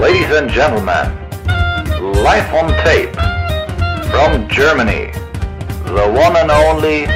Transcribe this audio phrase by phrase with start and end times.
[0.00, 1.10] Ladies and gentlemen,
[2.22, 3.12] live on tape
[4.12, 5.10] from Germany,
[5.86, 7.06] the one and only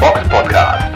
[0.00, 0.92] Box Podcast.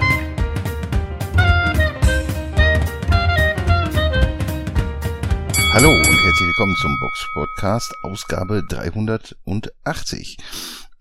[5.72, 10.36] Hallo und herzlich willkommen zum Box Podcast, Ausgabe 380.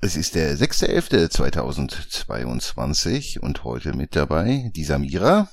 [0.01, 5.49] Es ist der 6.11.2022 und heute mit dabei die Samira.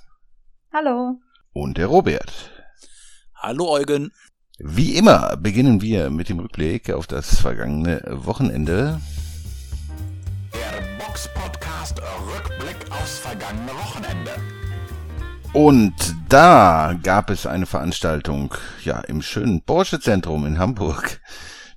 [0.71, 1.19] Hallo.
[1.55, 2.51] Und der Robert.
[3.35, 4.13] Hallo Eugen.
[4.63, 9.01] Wie immer beginnen wir mit dem Rückblick auf das vergangene Wochenende.
[10.53, 14.33] Der Box Podcast Rückblick aufs vergangene Wochenende.
[15.55, 15.95] Und
[16.29, 21.23] da gab es eine Veranstaltung, ja, im schönen Porsche Zentrum in Hamburg.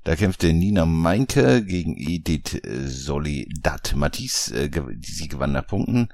[0.03, 3.93] Da kämpfte Nina Meinke gegen Edith Solidat.
[3.95, 4.69] Matisse, äh,
[5.01, 6.09] sie gewann nach Punkten.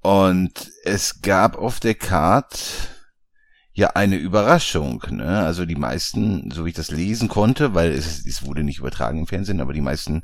[0.00, 2.88] Und es gab auf der Card
[3.72, 5.02] ja eine Überraschung.
[5.10, 5.40] Ne?
[5.40, 9.20] Also die meisten, so wie ich das lesen konnte, weil es, es wurde nicht übertragen
[9.20, 10.22] im Fernsehen, aber die meisten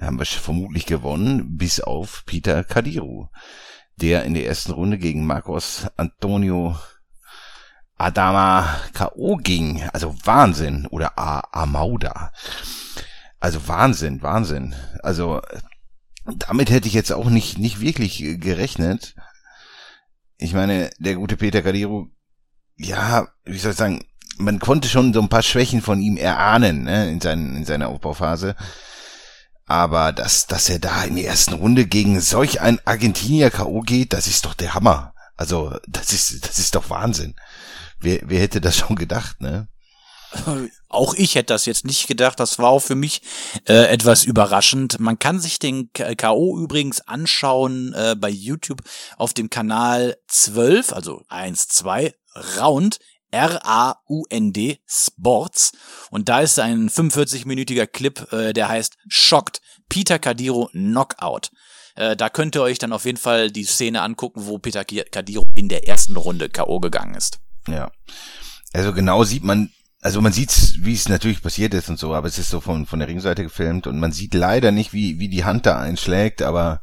[0.00, 3.28] haben wir vermutlich gewonnen, bis auf Peter Kadiru,
[3.96, 6.76] der in der ersten Runde gegen Marcos Antonio
[8.00, 9.36] Adama K.O.
[9.36, 9.82] ging.
[9.92, 10.86] Also Wahnsinn.
[10.86, 12.32] Oder A Amauda.
[13.38, 14.74] Also Wahnsinn, Wahnsinn.
[15.02, 15.42] Also
[16.24, 19.14] damit hätte ich jetzt auch nicht, nicht wirklich gerechnet.
[20.38, 22.08] Ich meine, der gute Peter Kadiru
[22.80, 24.04] ja, wie soll ich sagen,
[24.38, 27.88] man konnte schon so ein paar Schwächen von ihm erahnen ne, in, seinen, in seiner
[27.88, 28.56] Aufbaufase.
[29.66, 33.82] Aber dass, dass er da in der ersten Runde gegen solch ein Argentinier K.O.
[33.82, 35.14] geht, das ist doch der Hammer.
[35.36, 37.36] Also, das ist, das ist doch Wahnsinn.
[38.00, 39.68] Wer, wer hätte das schon gedacht, ne?
[40.88, 42.40] Auch ich hätte das jetzt nicht gedacht.
[42.40, 43.22] Das war auch für mich
[43.66, 44.98] äh, etwas überraschend.
[45.00, 46.58] Man kann sich den K.O.
[46.58, 48.82] übrigens anschauen äh, bei YouTube
[49.16, 52.14] auf dem Kanal 12, also 1, 2,
[52.58, 52.98] Round,
[53.30, 55.72] R-A-U-N-D, Sports.
[56.10, 61.50] Und da ist ein 45-minütiger Clip, äh, der heißt Shocked, Peter Kadiro Knockout.
[61.96, 65.44] Äh, da könnt ihr euch dann auf jeden Fall die Szene angucken, wo Peter Kadiro
[65.54, 66.80] in der ersten Runde K.O.
[66.80, 67.38] gegangen ist.
[67.68, 67.90] Ja.
[68.72, 69.70] Also genau sieht man,
[70.00, 72.86] also man sieht, wie es natürlich passiert ist und so, aber es ist so von,
[72.86, 76.42] von der Ringseite gefilmt und man sieht leider nicht, wie, wie die Hand da einschlägt,
[76.42, 76.82] aber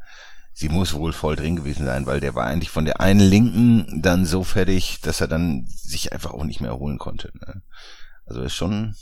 [0.58, 4.02] sie muss wohl voll drin gewesen sein, weil der war eigentlich von der einen Linken
[4.02, 7.32] dann so fertig, dass er dann sich einfach auch nicht mehr erholen konnte.
[7.36, 7.62] Ne?
[8.26, 8.96] Also ist schon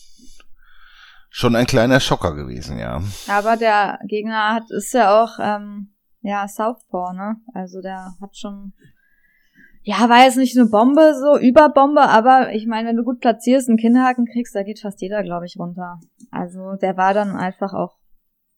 [1.29, 3.01] schon ein kleiner Schocker gewesen, ja.
[3.29, 7.37] Aber der Gegner hat ist ja auch ähm, ja Southpaw, ne?
[7.53, 8.73] Also der hat schon
[9.81, 13.69] ja, war jetzt nicht eine Bombe, so Überbombe, aber ich meine, wenn du gut platzierst,
[13.69, 15.99] einen Kinnhaken kriegst, da geht fast jeder, glaube ich, runter.
[16.31, 17.95] Also der war dann einfach auch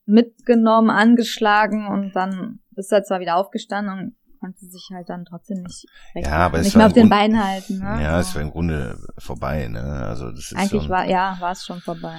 [0.08, 5.64] mitgenommen, angeschlagen und dann ist er zwar wieder aufgestanden und konnte sich halt dann trotzdem
[5.64, 5.86] nicht,
[6.16, 7.80] ja, aber nicht mehr auf den Beinen halten.
[7.80, 8.00] Ne?
[8.02, 9.68] Ja, es war im Grunde vorbei.
[9.68, 9.82] Ne?
[9.82, 12.16] Also das ist Eigentlich schon, war ja, war es schon vorbei.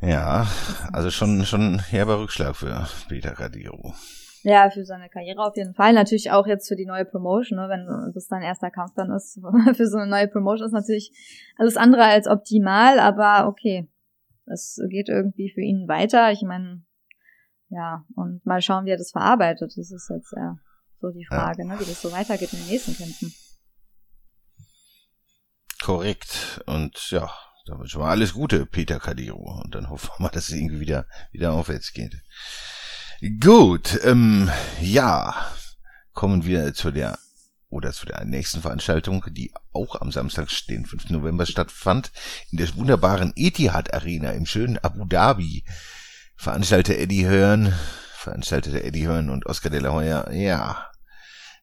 [0.00, 0.46] Ja,
[0.92, 3.94] also schon schon ein herber Rückschlag für Peter Cadiro.
[4.42, 5.92] Ja, für seine Karriere auf jeden Fall.
[5.92, 7.68] Natürlich auch jetzt für die neue Promotion, ne?
[7.68, 9.40] wenn das dein erster Kampf dann ist.
[9.74, 11.10] für so eine neue Promotion ist natürlich
[11.56, 13.88] alles andere als optimal, aber okay.
[14.52, 16.30] Es geht irgendwie für ihn weiter.
[16.32, 16.84] Ich meine,
[17.68, 19.72] ja, und mal schauen, wie er das verarbeitet.
[19.76, 20.56] Das ist jetzt ja
[21.00, 21.68] so die Frage, ja.
[21.68, 23.34] ne, wie das so weitergeht in den nächsten Kämpfen.
[25.82, 26.62] Korrekt.
[26.66, 27.30] Und ja,
[27.66, 29.60] da wünschen wir alles Gute, Peter Kadiro.
[29.62, 32.16] Und dann hoffen wir mal, dass es irgendwie wieder, wieder aufwärts geht.
[33.40, 35.34] Gut, ähm, ja,
[36.12, 37.18] kommen wir zu der
[37.76, 41.10] oder zu der nächsten Veranstaltung, die auch am Samstag, den 5.
[41.10, 42.10] November stattfand,
[42.50, 45.64] in der wunderbaren Etihad Arena im schönen Abu Dhabi
[46.36, 47.74] veranstaltete Eddie Hearn,
[48.14, 50.90] veranstaltete Eddie Hearn und Oscar de la Hoya, ja,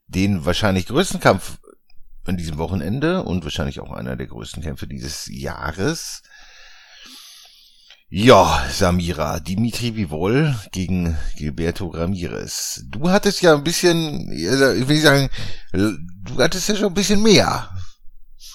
[0.08, 1.58] den wahrscheinlich größten Kampf
[2.26, 6.22] an diesem Wochenende und wahrscheinlich auch einer der größten Kämpfe dieses Jahres.
[8.16, 12.86] Ja, Samira, Dimitri Vivol gegen Gilberto Ramirez.
[12.92, 15.30] Du hattest ja ein bisschen, ich will sagen,
[15.72, 17.72] du hattest ja schon ein bisschen mehr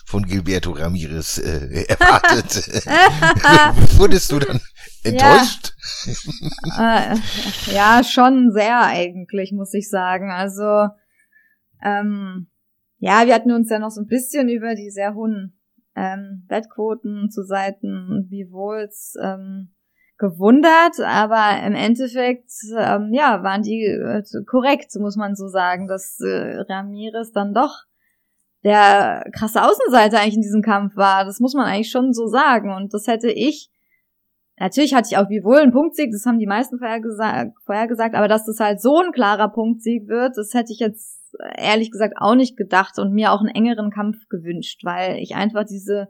[0.06, 2.68] von Gilberto Ramirez äh, erwartet.
[3.98, 4.60] Wurdest du dann
[5.02, 5.74] enttäuscht?
[6.76, 7.14] Ja.
[7.14, 7.16] äh,
[7.74, 10.30] ja, schon sehr eigentlich, muss ich sagen.
[10.30, 10.86] Also,
[11.82, 12.46] ähm,
[12.98, 15.57] ja, wir hatten uns ja noch so ein bisschen über die sehr hohen
[15.98, 19.74] ähm, Wettquoten zu Seiten Vivols ähm,
[20.16, 26.20] gewundert, aber im Endeffekt, ähm, ja, waren die äh, korrekt, muss man so sagen, dass
[26.20, 27.84] äh, Ramirez dann doch
[28.64, 31.24] der krasse Außenseiter eigentlich in diesem Kampf war.
[31.24, 32.74] Das muss man eigentlich schon so sagen.
[32.74, 33.70] Und das hätte ich
[34.60, 37.86] Natürlich hatte ich auch wie wohl einen Punktsieg, das haben die meisten vorher gesagt, vorher
[37.86, 41.17] gesagt, aber dass das halt so ein klarer Punktsieg wird, das hätte ich jetzt
[41.56, 45.64] ehrlich gesagt auch nicht gedacht und mir auch einen engeren Kampf gewünscht, weil ich einfach
[45.64, 46.08] diese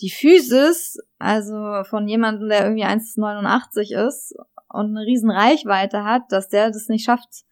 [0.00, 4.34] die Physis, also von jemandem, der irgendwie 1,89 ist
[4.68, 7.44] und eine riesen Reichweite hat, dass der das nicht schafft,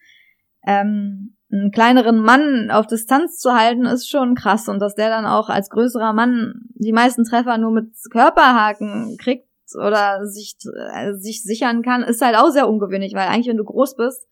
[0.67, 4.69] ähm, einen kleineren Mann auf Distanz zu halten, ist schon krass.
[4.69, 9.49] Und dass der dann auch als größerer Mann die meisten Treffer nur mit Körperhaken kriegt
[9.75, 10.57] oder sich,
[10.93, 14.27] äh, sich sichern kann, ist halt auch sehr ungewöhnlich, weil eigentlich, wenn du groß bist,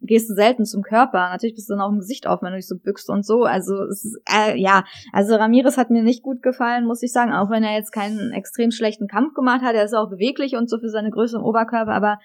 [0.00, 1.30] gehst du selten zum Körper.
[1.30, 3.44] Natürlich bist du dann auch im Gesicht auf, wenn du dich so bückst und so.
[3.44, 7.50] Also ist, äh, ja, also Ramirez hat mir nicht gut gefallen, muss ich sagen, auch
[7.50, 9.74] wenn er jetzt keinen extrem schlechten Kampf gemacht hat.
[9.74, 12.18] Er ist auch beweglich und so für seine Größe im Oberkörper, aber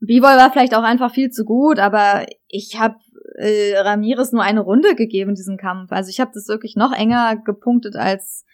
[0.00, 2.96] B-Boy war vielleicht auch einfach viel zu gut, aber ich habe
[3.36, 5.92] äh, Ramirez nur eine Runde gegeben in diesem Kampf.
[5.92, 8.44] Also ich habe das wirklich noch enger gepunktet als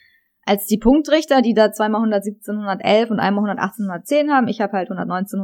[0.48, 4.48] als die Punktrichter, die da zweimal 117, 111 und einmal 118, 110 haben.
[4.48, 5.40] Ich habe halt 119,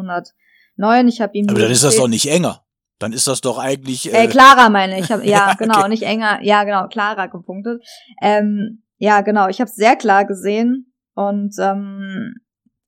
[0.77, 1.09] 109.
[1.09, 1.49] Ich habe ihm.
[1.49, 2.65] Aber dann ist das doch nicht enger.
[2.99, 4.13] Dann ist das doch eigentlich.
[4.13, 5.11] Äh, äh klarer meine ich.
[5.11, 5.89] Hab, ja, genau, okay.
[5.89, 6.41] nicht enger.
[6.43, 7.83] Ja, genau, klarer gepunktet.
[8.23, 9.49] Ähm, ja, genau.
[9.49, 12.35] Ich habe sehr klar gesehen und ähm,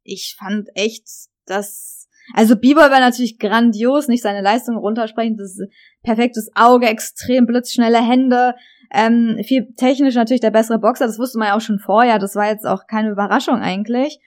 [0.02, 1.06] ich fand echt,
[1.46, 5.58] dass also Bieber war natürlich grandios, nicht seine Leistung runtersprechen, das
[6.02, 8.54] perfektes Auge, extrem blitzschnelle Hände,
[8.92, 12.34] ähm, viel technisch natürlich der bessere Boxer, das wusste man ja auch schon vorher, das
[12.34, 14.18] war jetzt auch keine Überraschung eigentlich.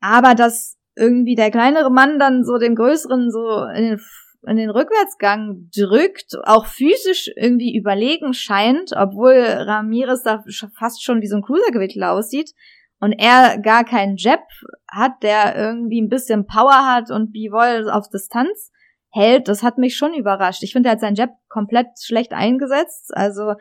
[0.00, 4.00] Aber dass irgendwie der kleinere Mann dann so dem größeren so in den,
[4.46, 10.44] in den Rückwärtsgang drückt, auch physisch irgendwie überlegen scheint, obwohl Ramirez da
[10.76, 12.52] fast schon wie so ein Cruisergewichtler aussieht,
[13.00, 14.42] und er gar keinen Jab
[14.90, 18.72] hat, der irgendwie ein bisschen Power hat und Bivol auf Distanz
[19.10, 20.62] hält, das hat mich schon überrascht.
[20.62, 23.16] Ich finde, er hat seinen Jab komplett schlecht eingesetzt.
[23.16, 23.54] Also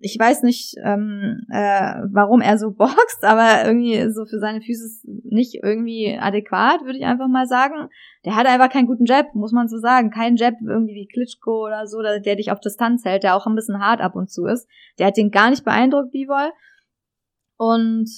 [0.00, 5.06] ich weiß nicht, ähm, äh, warum er so boxt, aber irgendwie so für seine Füße
[5.24, 7.88] nicht irgendwie adäquat, würde ich einfach mal sagen.
[8.24, 10.10] Der hat einfach keinen guten Jab, muss man so sagen.
[10.10, 13.54] Kein Jab irgendwie wie Klitschko oder so, der dich auf Distanz hält, der auch ein
[13.54, 14.68] bisschen hart ab und zu ist.
[14.98, 16.50] Der hat den gar nicht beeindruckt, Bivol.
[17.56, 18.08] Und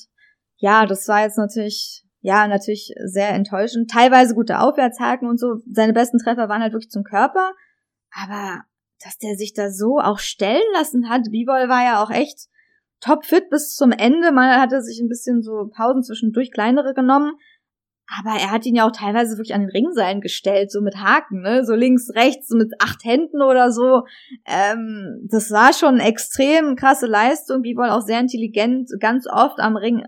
[0.57, 3.91] ja, das war jetzt natürlich, ja, natürlich sehr enttäuschend.
[3.91, 5.57] Teilweise gute Aufwärtshaken und so.
[5.71, 7.53] Seine besten Treffer waren halt wirklich zum Körper.
[8.13, 8.65] Aber
[9.03, 12.49] dass der sich da so auch stellen lassen hat, Bivol war ja auch echt
[13.01, 14.33] topfit bis zum Ende.
[14.33, 17.33] Mal hat er sich ein bisschen so Pausen zwischendurch kleinere genommen.
[18.19, 21.43] Aber er hat ihn ja auch teilweise wirklich an den Ringseilen gestellt, so mit Haken,
[21.43, 21.65] ne?
[21.65, 24.03] So links, rechts, mit acht Händen oder so.
[24.47, 27.63] Ähm, das war schon extrem krasse Leistung.
[27.63, 30.05] Bivol auch sehr intelligent, ganz oft am Ring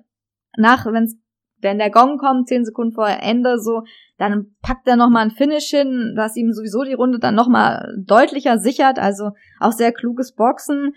[0.57, 1.17] nach, wenn's,
[1.63, 3.83] wenn der Gong kommt, zehn Sekunden vor Ende, so,
[4.19, 8.59] dann packt er nochmal ein Finish hin, was ihm sowieso die Runde dann nochmal deutlicher
[8.59, 9.31] sichert, also
[9.61, 10.95] auch sehr kluges Boxen.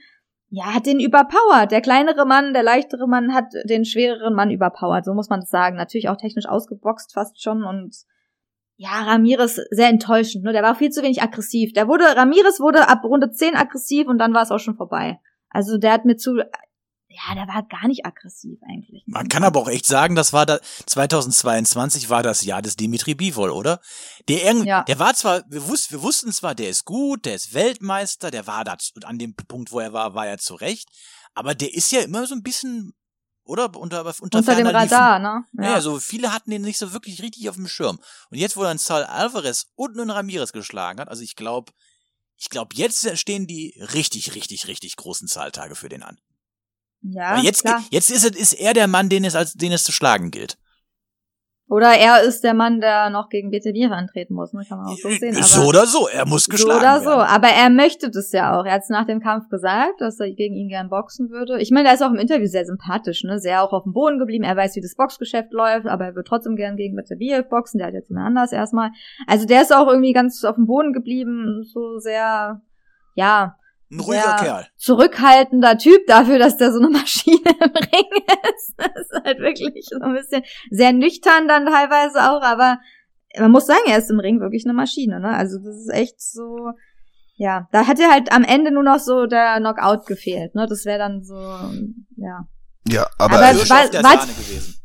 [0.50, 1.72] Ja, hat den überpowert.
[1.72, 5.50] Der kleinere Mann, der leichtere Mann hat den schwereren Mann überpowert, so muss man das
[5.50, 5.76] sagen.
[5.76, 7.96] Natürlich auch technisch ausgeboxt fast schon und
[8.78, 10.52] ja, Ramirez sehr enttäuschend, ne?
[10.52, 11.72] Der war viel zu wenig aggressiv.
[11.74, 15.20] Der wurde, Ramirez wurde ab Runde 10 aggressiv und dann war es auch schon vorbei.
[15.50, 16.42] Also der hat mir zu
[17.16, 19.04] ja, der war gar nicht aggressiv eigentlich.
[19.08, 23.16] Man kann aber auch echt sagen, das war da 2022 war das Jahr des Dimitri
[23.16, 23.80] Bivol, oder?
[24.28, 24.84] Der irgendwie, ja.
[24.84, 28.48] der war zwar, wir, wus wir wussten zwar, der ist gut, der ist Weltmeister, der
[28.48, 30.90] war da an dem Punkt, wo er war, war er zurecht,
[31.34, 32.94] aber der ist ja immer so ein bisschen
[33.44, 35.46] oder unter unter, unter dem Radar, ne?
[35.54, 35.64] Ja.
[35.64, 38.00] ja, so viele hatten den nicht so wirklich richtig auf dem Schirm.
[38.32, 41.72] Und jetzt, wo dann Sal Alvarez und einen Ramirez geschlagen hat, also ich glaube,
[42.38, 46.18] ich glaube, jetzt stehen die richtig, richtig, richtig großen Zahltage für den an.
[47.12, 47.84] Ja, Aber jetzt, klar.
[47.92, 50.58] jetzt ist, es, ist er der Mann, den es, als, den es zu schlagen gilt.
[51.68, 54.63] Oder er ist der Mann, der noch gegen BTV antreten muss, ne?
[54.70, 55.34] kann man auch so sehen.
[55.34, 57.03] so oder so, er muss geschlagen werden.
[57.03, 57.27] So oder werden.
[57.27, 58.65] so, aber er möchte das ja auch.
[58.65, 61.60] Er hat es nach dem Kampf gesagt, dass er gegen ihn gern boxen würde.
[61.60, 63.39] Ich meine, er ist auch im Interview sehr sympathisch, ne?
[63.39, 64.44] sehr auch auf dem Boden geblieben.
[64.44, 67.80] Er weiß, wie das Boxgeschäft läuft, aber er wird trotzdem gern gegen BTV boxen.
[67.80, 68.91] Der hat jetzt immer anders erstmal.
[69.25, 72.62] Also der ist auch irgendwie ganz auf dem Boden geblieben, so sehr,
[73.15, 73.56] ja,
[73.96, 74.68] ein ruhiger Kerl.
[74.78, 78.24] Zurückhaltender Typ dafür, dass der so eine Maschine im Ring
[78.56, 78.74] ist.
[78.78, 82.80] Das ist halt wirklich so ein bisschen sehr nüchtern dann teilweise auch, aber
[83.40, 85.30] man muss sagen, er ist im Ring wirklich eine Maschine, ne?
[85.30, 86.72] Also das ist echt so,
[87.36, 90.68] ja, da hätte halt am Ende nur noch so der Knockout gefehlt, ne?
[90.70, 91.36] Das wäre dann so,
[92.18, 92.48] ja.
[92.88, 94.28] Ja, aber, aber war, war,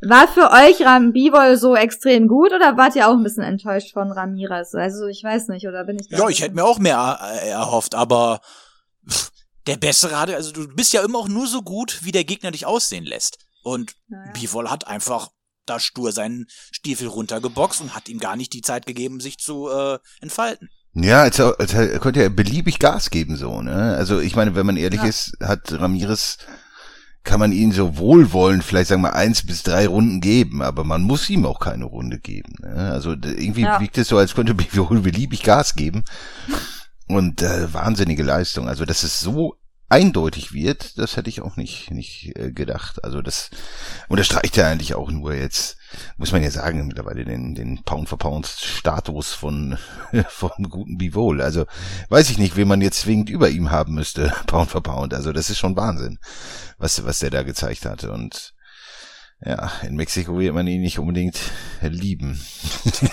[0.08, 3.92] war für euch Ram Bivol so extrem gut oder wart ihr auch ein bisschen enttäuscht
[3.92, 4.74] von Ramirez?
[4.74, 6.16] Also ich weiß nicht, oder bin ich da?
[6.16, 8.40] Ja, ich hätte mir auch mehr erhofft, aber
[9.66, 12.50] der Bessere hatte, also du bist ja immer auch nur so gut, wie der Gegner
[12.50, 13.38] dich aussehen lässt.
[13.62, 14.32] Und naja.
[14.32, 15.30] Bivol hat einfach
[15.66, 19.68] da stur seinen Stiefel runtergeboxt und hat ihm gar nicht die Zeit gegeben, sich zu
[19.68, 20.68] äh, entfalten.
[20.94, 23.94] Ja, als, als, als konnte er beliebig Gas geben, so, ne?
[23.96, 25.06] Also ich meine, wenn man ehrlich ja.
[25.06, 26.38] ist, hat Ramirez,
[27.22, 31.02] kann man ihn so wohlwollend vielleicht sagen wir eins bis drei Runden geben, aber man
[31.02, 32.54] muss ihm auch keine Runde geben.
[32.60, 32.90] Ne?
[32.90, 33.78] Also irgendwie ja.
[33.78, 36.04] wirkt es so, als könnte Bivol beliebig Gas geben.
[37.14, 38.68] Und äh, wahnsinnige Leistung.
[38.68, 39.56] Also das ist so
[39.90, 43.04] eindeutig wird, das hätte ich auch nicht, nicht äh, gedacht.
[43.04, 43.50] Also das
[44.08, 45.76] unterstreicht ja eigentlich auch nur jetzt,
[46.16, 49.76] muss man ja sagen, mittlerweile den, den Pound-for-Pound-Status von,
[50.28, 51.42] vom guten Bivol.
[51.42, 51.66] Also
[52.08, 55.12] weiß ich nicht, wen man jetzt zwingend über ihm haben müsste, Pound for Pound.
[55.12, 56.18] Also das ist schon Wahnsinn,
[56.78, 58.12] was, was der da gezeigt hatte.
[58.12, 58.54] Und
[59.44, 61.40] ja, in Mexiko wird man ihn nicht unbedingt
[61.80, 62.40] lieben.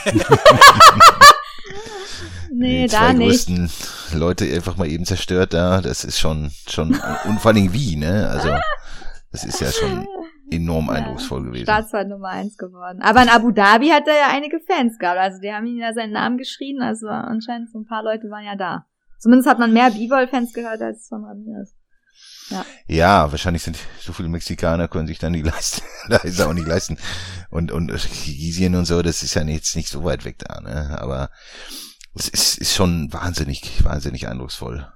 [2.51, 3.27] Nee, die da zwei nicht.
[3.27, 3.69] größten
[4.13, 8.29] Leute einfach mal eben zerstört da, das ist schon, schon, und vor allem wie, ne?
[8.29, 8.49] Also,
[9.31, 10.07] das ist ja schon
[10.51, 11.65] enorm eindrucksvoll gewesen.
[11.65, 13.01] Staatsfeind Nummer eins geworden.
[13.01, 15.19] Aber in Abu Dhabi hat er ja einige Fans gehabt.
[15.19, 16.81] Also die haben ihn ja seinen Namen geschrien.
[16.81, 18.85] Also anscheinend so ein paar Leute waren ja da.
[19.19, 21.75] Zumindest hat man mehr B-Ball-Fans gehört als von Ramirez.
[22.87, 26.97] Ja, wahrscheinlich sind so viele Mexikaner können sich dann nicht leisten, leider auch nicht leisten.
[27.49, 30.97] Und, und Kirgisien und so, das ist ja jetzt nicht so weit weg da, ne?
[31.01, 31.29] Aber
[32.15, 34.87] es ist, ist schon wahnsinnig, wahnsinnig eindrucksvoll,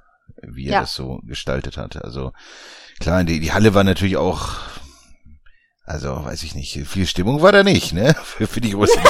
[0.41, 0.81] wie er Ja.
[0.81, 2.03] das so gestaltet hat.
[2.03, 2.31] Also,
[2.99, 4.55] klar, die, die Halle war natürlich auch,
[5.83, 8.15] also, weiß ich nicht, viel Stimmung war da nicht, ne?
[8.23, 9.01] Für, für die großen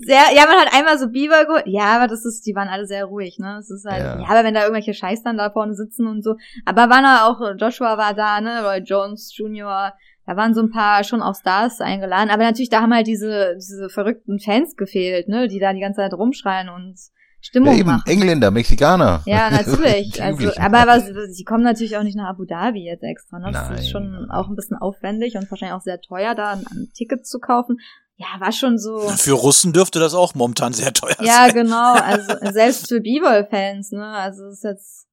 [0.00, 1.64] Sehr, ja, man hat einmal so B-Ball geholt.
[1.66, 3.58] Ja, aber das ist, die waren alle sehr ruhig, ne?
[3.58, 4.18] Es ist halt, Ja.
[4.20, 4.28] ja.
[4.28, 6.36] aber wenn da irgendwelche Scheiß dann da vorne sitzen und so.
[6.64, 8.62] Aber waren da auch, Joshua war da, ne?
[8.64, 9.92] Roy Jones Jr.,
[10.26, 12.30] da waren so ein paar schon auch Stars eingeladen.
[12.30, 15.48] Aber natürlich, da haben halt diese, diese verrückten Fans gefehlt, ne?
[15.48, 16.96] Die da die ganze Zeit rumschreien und
[17.42, 18.04] Stimmung Ja, eben, machen.
[18.10, 19.20] Engländer, Mexikaner.
[19.26, 20.22] Ja, natürlich.
[20.22, 23.38] Also, aber was, sie kommen natürlich auch nicht nach Abu Dhabi jetzt extra.
[23.38, 23.50] Ne?
[23.52, 23.78] Das Nein.
[23.80, 27.26] ist schon auch ein bisschen aufwendig und wahrscheinlich auch sehr teuer, da ein, ein Ticket
[27.26, 27.76] zu kaufen.
[28.16, 28.98] Ja, war schon so.
[29.08, 31.54] Für Russen dürfte das auch momentan sehr teuer Ja, sein.
[31.54, 31.94] genau.
[32.02, 34.06] Also selbst für B-Ball-Fans, ne?
[34.06, 35.08] Also es ist jetzt,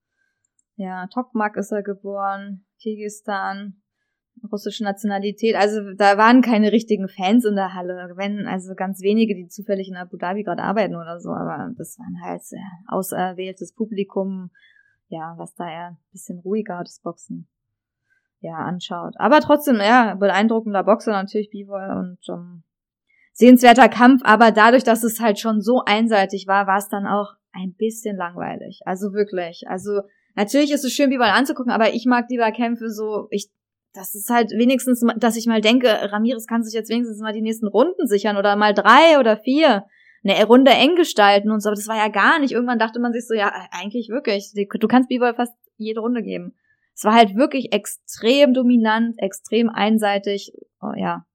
[0.76, 3.82] ja, Tokmak ist er geboren, Kirgistan,
[4.52, 5.56] russische Nationalität.
[5.56, 8.14] Also da waren keine richtigen Fans in der Halle.
[8.16, 11.98] Wenn, also ganz wenige, die zufällig in Abu Dhabi gerade arbeiten oder so, aber das
[11.98, 14.52] waren halt sehr auserwähltes Publikum,
[15.08, 17.48] ja, was da eher ein bisschen ruhiger das Boxen
[18.40, 19.14] ja anschaut.
[19.18, 22.64] Aber trotzdem, ja, beeindruckender Boxer natürlich B-Ball und ähm,
[23.42, 27.34] sehenswerter Kampf, aber dadurch, dass es halt schon so einseitig war, war es dann auch
[27.52, 28.82] ein bisschen langweilig.
[28.86, 29.64] Also wirklich.
[29.68, 30.02] Also
[30.36, 33.50] natürlich ist es schön, B-Ball anzugucken, aber ich mag lieber Kämpfe so, ich,
[33.94, 37.42] das ist halt wenigstens, dass ich mal denke, Ramirez kann sich jetzt wenigstens mal die
[37.42, 39.86] nächsten Runden sichern oder mal drei oder vier
[40.24, 42.52] eine Runde eng gestalten und so, aber das war ja gar nicht.
[42.52, 46.54] Irgendwann dachte man sich so, ja, eigentlich wirklich, du kannst B-Ball fast jede Runde geben.
[46.94, 51.26] Es war halt wirklich extrem dominant, extrem einseitig, oh, ja.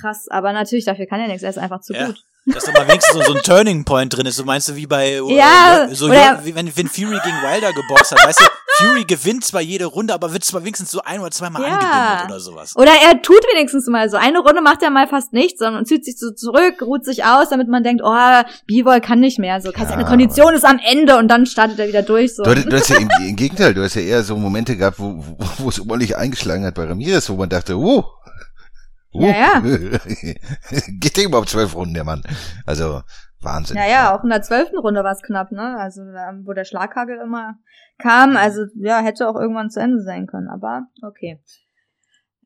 [0.00, 2.06] Krass, aber natürlich, dafür kann er nichts, er ist einfach zu Ja.
[2.06, 2.16] gut.
[2.44, 4.34] Dass da mal wenigstens so, so ein Turning Point drin ist.
[4.34, 7.72] So meinst du wie bei äh, Ja, so oder- wie wenn, wenn Fury gegen Wilder
[7.72, 8.44] geboxt hat, weißt du,
[8.84, 11.68] Fury gewinnt zwar jede Runde, aber wird zwar wenigstens so ein oder zweimal Ja.
[11.68, 12.74] angebunden oder sowas.
[12.74, 14.16] Oder er tut wenigstens mal so.
[14.16, 17.50] Eine Runde macht er mal fast nichts, sondern zieht sich so zurück, ruht sich aus,
[17.50, 19.60] damit man denkt, oh, B-Boy kann nicht mehr.
[19.60, 22.34] So, Ja, seine Kondition ist am Ende und dann startet er wieder durch.
[22.34, 22.42] So.
[22.42, 24.98] Du, hast- du hast ja im, im Gegenteil, du hast ja eher so Momente gehabt,
[24.98, 28.04] wo, wo, wo es ordentlich eingeschlagen hat bei Ramirez, wo man dachte, oh,
[29.12, 29.60] oh Ja,
[31.00, 32.22] geht der überhaupt zwölf Runden, der Mann?
[32.66, 33.02] Also,
[33.42, 33.76] Wahnsinn.
[33.76, 35.76] Ja, ja, auch in der zwölften Runde war es knapp, ne?
[35.78, 37.56] Also da, wo der Schlaghagel immer
[37.98, 41.42] kam, also ja, hätte auch irgendwann zu Ende sein können, aber okay.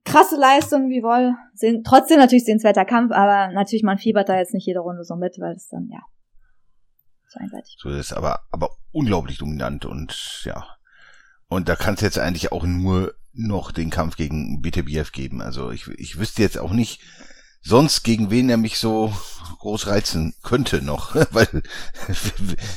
[0.04, 1.34] Krasse Leistung, wie wohl.
[1.54, 5.16] Sehen, trotzdem natürlich sehenswerter Kampf, aber natürlich, man fiebert da jetzt nicht jede Runde so
[5.16, 6.00] mit, weil es dann, ja,
[7.28, 7.76] zu einseitig.
[7.80, 10.64] So ist aber, aber unglaublich dominant und ja.
[11.48, 15.40] Und da kann es jetzt eigentlich auch nur noch den Kampf gegen BTBF geben.
[15.40, 17.00] Also ich, ich wüsste jetzt auch nicht
[17.62, 19.14] sonst, gegen wen er mich so
[19.58, 21.62] groß reizen könnte noch, weil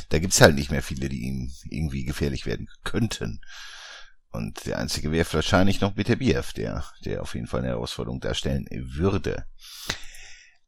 [0.10, 3.42] da gibt's halt nicht mehr viele, die ihm irgendwie gefährlich werden könnten.
[4.32, 8.68] Und der einzige wäre wahrscheinlich noch BTBF, der, der auf jeden Fall eine Herausforderung darstellen
[8.72, 9.46] würde.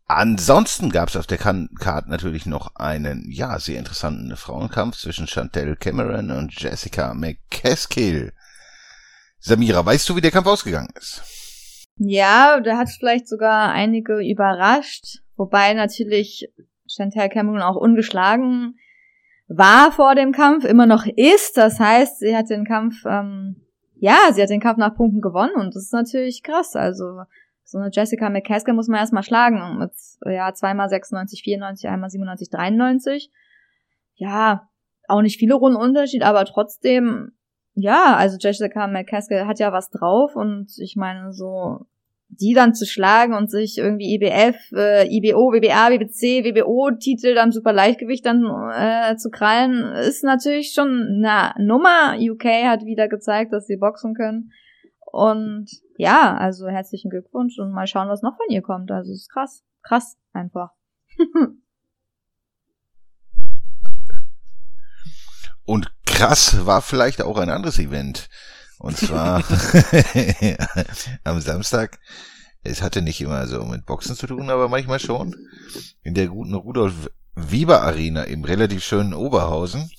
[0.07, 5.77] Ansonsten gab es auf der Card natürlich noch einen, ja, sehr interessanten Frauenkampf zwischen Chantel
[5.77, 8.33] Cameron und Jessica McCaskill.
[9.41, 11.87] Samira, weißt du, wie der Kampf ausgegangen ist?
[11.97, 16.47] Ja, der hat vielleicht sogar einige überrascht, wobei natürlich
[16.87, 18.75] Chantal Cameron auch ungeschlagen
[19.47, 21.57] war vor dem Kampf, immer noch ist.
[21.57, 23.57] Das heißt, sie hat den Kampf, ähm,
[23.95, 26.75] ja, sie hat den Kampf nach Punkten gewonnen und das ist natürlich krass.
[26.75, 27.23] Also
[27.63, 29.91] so eine Jessica McCaskill muss man erstmal schlagen mit
[30.25, 33.31] ja zweimal 96, 94, einmal 97, 93.
[34.15, 34.69] Ja,
[35.07, 37.33] auch nicht viele Runden Unterschied, aber trotzdem
[37.73, 41.85] ja, also Jessica McCaskill hat ja was drauf und ich meine so
[42.33, 47.73] die dann zu schlagen und sich irgendwie IBF, äh, IBO, WBA, WBC, WBO-Titel dann super
[47.73, 52.15] Leichtgewicht dann äh, zu krallen, ist natürlich schon eine Nummer.
[52.17, 54.51] UK hat wieder gezeigt, dass sie boxen können.
[55.11, 58.91] Und ja, also herzlichen Glückwunsch und mal schauen, was noch von ihr kommt.
[58.91, 59.65] Also ist krass.
[59.83, 60.71] Krass einfach.
[65.63, 68.29] Und krass war vielleicht auch ein anderes Event.
[68.77, 69.43] Und zwar
[71.23, 71.99] am Samstag.
[72.63, 75.35] Es hatte nicht immer so mit Boxen zu tun, aber manchmal schon.
[76.03, 79.89] In der guten Rudolf Wieber Arena im relativ schönen Oberhausen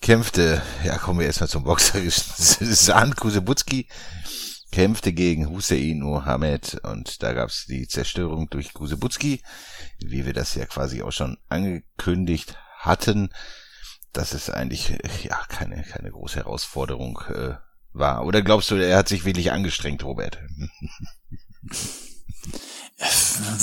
[0.00, 3.86] kämpfte, ja, kommen wir erstmal zum Boxer, Sahn Kusebutski
[4.72, 9.40] kämpfte gegen Hussein Mohammed und da gab's die Zerstörung durch Kusebutski,
[10.00, 13.30] wie wir das ja quasi auch schon angekündigt hatten,
[14.12, 14.90] dass es eigentlich
[15.24, 17.54] ja keine keine große Herausforderung äh,
[17.92, 18.24] war.
[18.24, 20.38] Oder glaubst du, er hat sich wirklich angestrengt, Robert?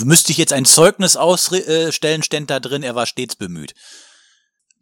[0.04, 3.74] Müsste ich jetzt ein Zeugnis ausstellen, ständ da drin, er war stets bemüht.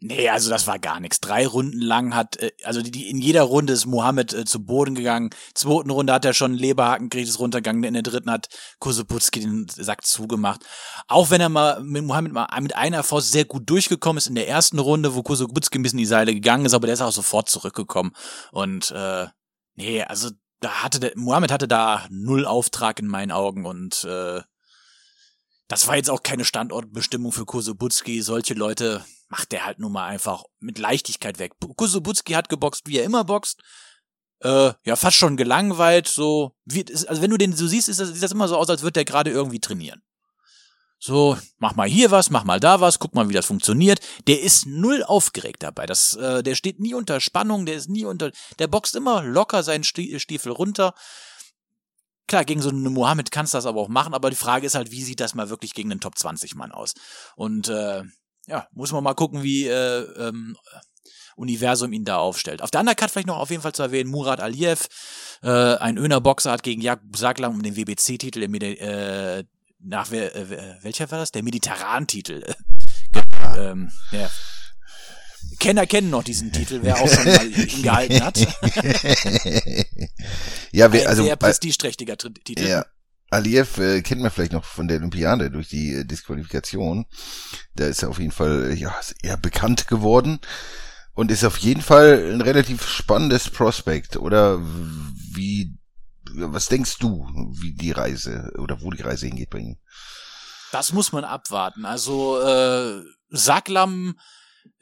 [0.00, 1.18] Nee, also das war gar nichts.
[1.18, 4.64] Drei Runden lang hat, äh, also die, die in jeder Runde ist Mohammed äh, zu
[4.64, 5.30] Boden gegangen.
[5.54, 7.82] Zweiten Runde hat er schon einen Leberhaken gekriegt, ist runtergegangen.
[7.82, 10.64] In der dritten hat Kuseputski den Sack zugemacht.
[11.08, 14.36] Auch wenn er mal mit Mohammed mal mit einer Faust sehr gut durchgekommen ist in
[14.36, 17.02] der ersten Runde, wo Kuseputski ein bisschen in die Seile gegangen ist, aber der ist
[17.02, 18.12] auch sofort zurückgekommen.
[18.52, 19.26] Und äh,
[19.74, 24.42] nee, also da hatte der, Mohammed hatte da null Auftrag in meinen Augen und äh,
[25.66, 28.22] das war jetzt auch keine Standortbestimmung für Kusebutski.
[28.22, 31.52] Solche Leute macht der halt nun mal einfach mit Leichtigkeit weg.
[31.76, 33.62] Kusubutski hat geboxt, wie er immer boxt.
[34.40, 36.52] Äh, ja, fast schon gelangweilt, so.
[36.64, 38.92] Wie, also wenn du den so siehst, das, sieht das immer so aus, als würde
[38.92, 40.02] der gerade irgendwie trainieren.
[41.00, 44.00] So, mach mal hier was, mach mal da was, guck mal, wie das funktioniert.
[44.26, 45.86] Der ist null aufgeregt dabei.
[45.86, 48.32] Das, äh, der steht nie unter Spannung, der ist nie unter.
[48.58, 50.94] Der boxt immer locker seinen Stiefel runter.
[52.26, 54.74] Klar, gegen so einen Mohammed kannst du das aber auch machen, aber die Frage ist
[54.74, 56.94] halt, wie sieht das mal wirklich gegen einen Top 20 Mann aus?
[57.36, 58.02] Und äh,
[58.48, 60.56] ja, muss man mal gucken, wie äh, ähm,
[61.36, 62.62] Universum ihn da aufstellt.
[62.62, 64.88] Auf der Undercard vielleicht noch auf jeden Fall zu erwähnen, Murat Aliyev,
[65.42, 69.44] äh, ein Öner Boxer, hat gegen Jakub Saglam um den WBC-Titel äh,
[69.80, 71.30] nach äh, welcher war das?
[71.30, 72.42] Der Mediterran-Titel.
[73.56, 74.28] ähm, ja.
[75.60, 78.38] Kenner kennen noch diesen Titel, wer auch schon mal ihn gehalten hat.
[80.72, 82.66] ja, wir, also ein sehr prestigeträchtiger Titel.
[82.66, 82.84] Ja,
[83.30, 87.06] Aliyev äh, kennt man vielleicht noch von der Olympiade durch die äh, Disqualifikation.
[87.74, 90.40] Da ist er auf jeden Fall äh, ja eher bekannt geworden
[91.14, 94.16] und ist auf jeden Fall ein relativ spannendes Prospekt.
[94.16, 95.76] Oder wie,
[96.32, 97.26] was denkst du,
[97.60, 99.78] wie die Reise oder wo die Reise hingeht bei ihm?
[100.72, 101.84] Das muss man abwarten.
[101.84, 104.18] Also äh, Saklam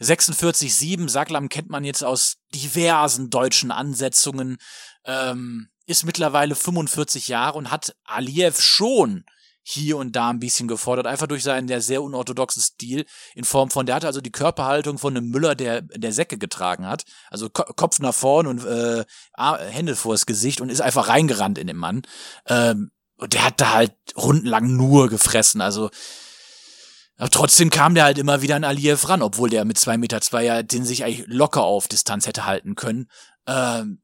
[0.01, 4.59] 46-7, Saklam kennt man jetzt aus diversen deutschen Ansetzungen.
[5.05, 9.25] Ähm, ist mittlerweile 45 Jahre und hat Aliyev schon
[9.69, 13.69] hier und da ein bisschen gefordert, einfach durch seinen der sehr unorthodoxen Stil in Form
[13.69, 17.51] von, der hatte also die Körperhaltung von einem Müller, der der Säcke getragen hat, also
[17.51, 19.05] Ko Kopf nach vorn und äh,
[19.37, 22.03] Hände vors Gesicht und ist einfach reingerannt in den Mann.
[22.47, 25.91] Ähm, und der hat da halt rundenlang nur gefressen, also
[27.19, 30.21] aber trotzdem kam der halt immer wieder an Aliyev ran, obwohl der mit zwei Meter
[30.21, 33.09] zwei ja den sich eigentlich locker auf Distanz hätte halten können.
[33.47, 34.03] Ähm,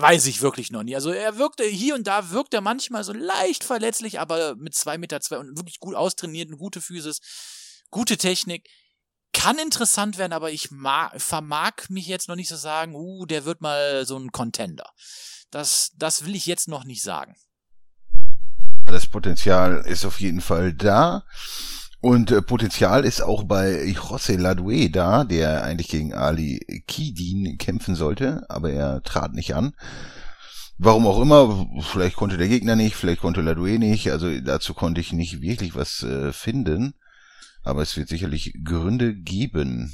[0.00, 0.94] weiß ich wirklich noch nie.
[0.94, 4.98] Also er wirkte hier und da wirkt er manchmal so leicht verletzlich, aber mit zwei
[4.98, 7.20] Meter zwei und wirklich gut austrainiert, eine gute Physis,
[7.90, 8.68] gute Technik.
[9.32, 13.44] Kann interessant werden, aber ich mag, vermag mich jetzt noch nicht so sagen, uh, der
[13.44, 14.90] wird mal so ein Contender.
[15.50, 17.36] Das, das will ich jetzt noch nicht sagen.
[18.86, 21.24] Das Potenzial ist auf jeden Fall da.
[22.00, 27.94] Und äh, Potenzial ist auch bei José Ladue da, der eigentlich gegen Ali Kidin kämpfen
[27.94, 29.72] sollte, aber er trat nicht an.
[30.78, 35.00] Warum auch immer, vielleicht konnte der Gegner nicht, vielleicht konnte Ladue nicht, also dazu konnte
[35.00, 36.94] ich nicht wirklich was äh, finden.
[37.66, 39.92] Aber es wird sicherlich Gründe geben.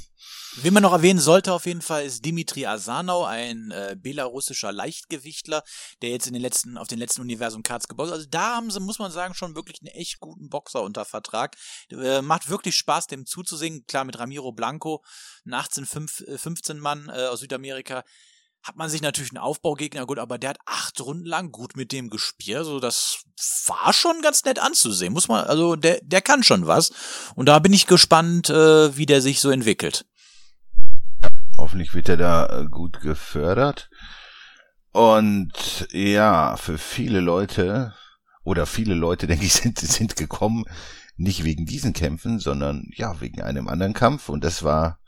[0.57, 5.63] Wen man noch erwähnen sollte auf jeden Fall ist Dimitri Asanau, ein äh, belarussischer Leichtgewichtler,
[6.03, 8.13] der jetzt in den letzten, auf den letzten Universum Cards gebaut hat.
[8.13, 11.55] Also da haben sie, muss man sagen, schon wirklich einen echt guten Boxer unter Vertrag.
[11.89, 13.87] Äh, macht wirklich Spaß, dem zuzusehen.
[13.87, 15.03] Klar, mit Ramiro Blanco,
[15.43, 18.03] ein 18, 15 Mann äh, aus Südamerika,
[18.63, 21.91] hat man sich natürlich einen Aufbaugegner, gut, aber der hat acht Runden lang gut mit
[21.91, 22.59] dem gespielt.
[22.59, 23.23] Also das
[23.67, 25.11] war schon ganz nett anzusehen.
[25.11, 26.91] Muss man, also der, der kann schon was.
[27.35, 30.05] Und da bin ich gespannt, äh, wie der sich so entwickelt.
[31.57, 33.89] Hoffentlich wird er da äh, gut gefördert.
[34.91, 37.93] Und ja, für viele Leute,
[38.43, 40.63] oder viele Leute, denke ich, sind, sind gekommen,
[41.17, 44.29] nicht wegen diesen Kämpfen, sondern ja, wegen einem anderen Kampf.
[44.29, 44.99] Und das war,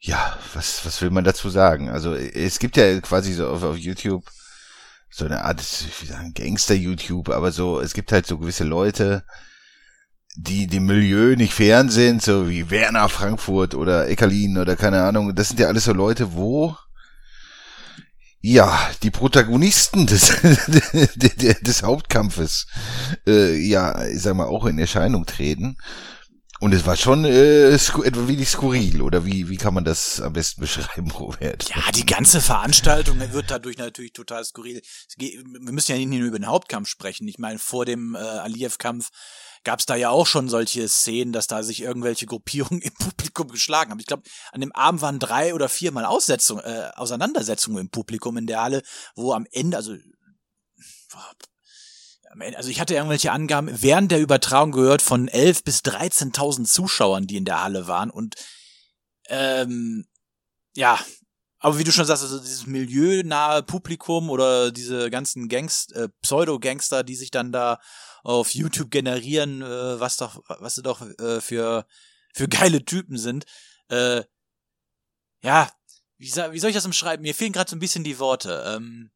[0.00, 1.90] ja, was, was will man dazu sagen?
[1.90, 4.24] Also es gibt ja quasi so auf, auf YouTube
[5.10, 5.60] so eine Art,
[6.00, 9.24] wie sagen, Gangster-YouTube, aber so, es gibt halt so gewisse Leute,
[10.36, 15.34] die dem Milieu nicht fern sind, so wie Werner Frankfurt oder Eckerlin oder keine Ahnung.
[15.34, 16.76] Das sind ja alles so Leute, wo
[18.40, 20.28] ja die Protagonisten des
[21.62, 22.68] des Hauptkampfes
[23.26, 25.76] äh, ja, ich sag mal auch in Erscheinung treten.
[26.60, 30.34] Und es war schon äh, etwa wenig skurril, oder wie, wie kann man das am
[30.34, 31.68] besten beschreiben, Robert?
[31.70, 34.82] Ja, die ganze Veranstaltung wird dadurch natürlich total skurril.
[35.16, 35.42] Wir
[35.72, 37.26] müssen ja nicht nur über den Hauptkampf sprechen.
[37.28, 39.08] Ich meine, vor dem äh, Aliyev-Kampf
[39.64, 43.48] gab es da ja auch schon solche Szenen, dass da sich irgendwelche Gruppierungen im Publikum
[43.48, 44.00] geschlagen haben.
[44.00, 48.46] Ich glaube, an dem Abend waren drei oder viermal Aussetzung, äh, Auseinandersetzungen im Publikum in
[48.46, 48.82] der Halle,
[49.16, 49.96] wo am Ende, also
[52.54, 57.36] also ich hatte irgendwelche Angaben während der Übertragung gehört von 11 bis 13.000 Zuschauern, die
[57.36, 58.36] in der Halle waren und
[59.28, 60.06] ähm,
[60.76, 60.98] ja,
[61.58, 67.04] aber wie du schon sagst, also dieses milieunahe Publikum oder diese ganzen Gangst äh, Pseudo-Gangster,
[67.04, 67.78] die sich dann da
[68.22, 71.86] auf YouTube generieren, äh, was doch, was sie doch äh, für
[72.32, 73.44] für geile Typen sind.
[73.88, 74.22] Äh,
[75.42, 75.70] ja,
[76.16, 77.22] wie, wie soll ich das umschreiben?
[77.22, 78.64] Mir fehlen gerade so ein bisschen die Worte.
[78.66, 79.10] Ähm,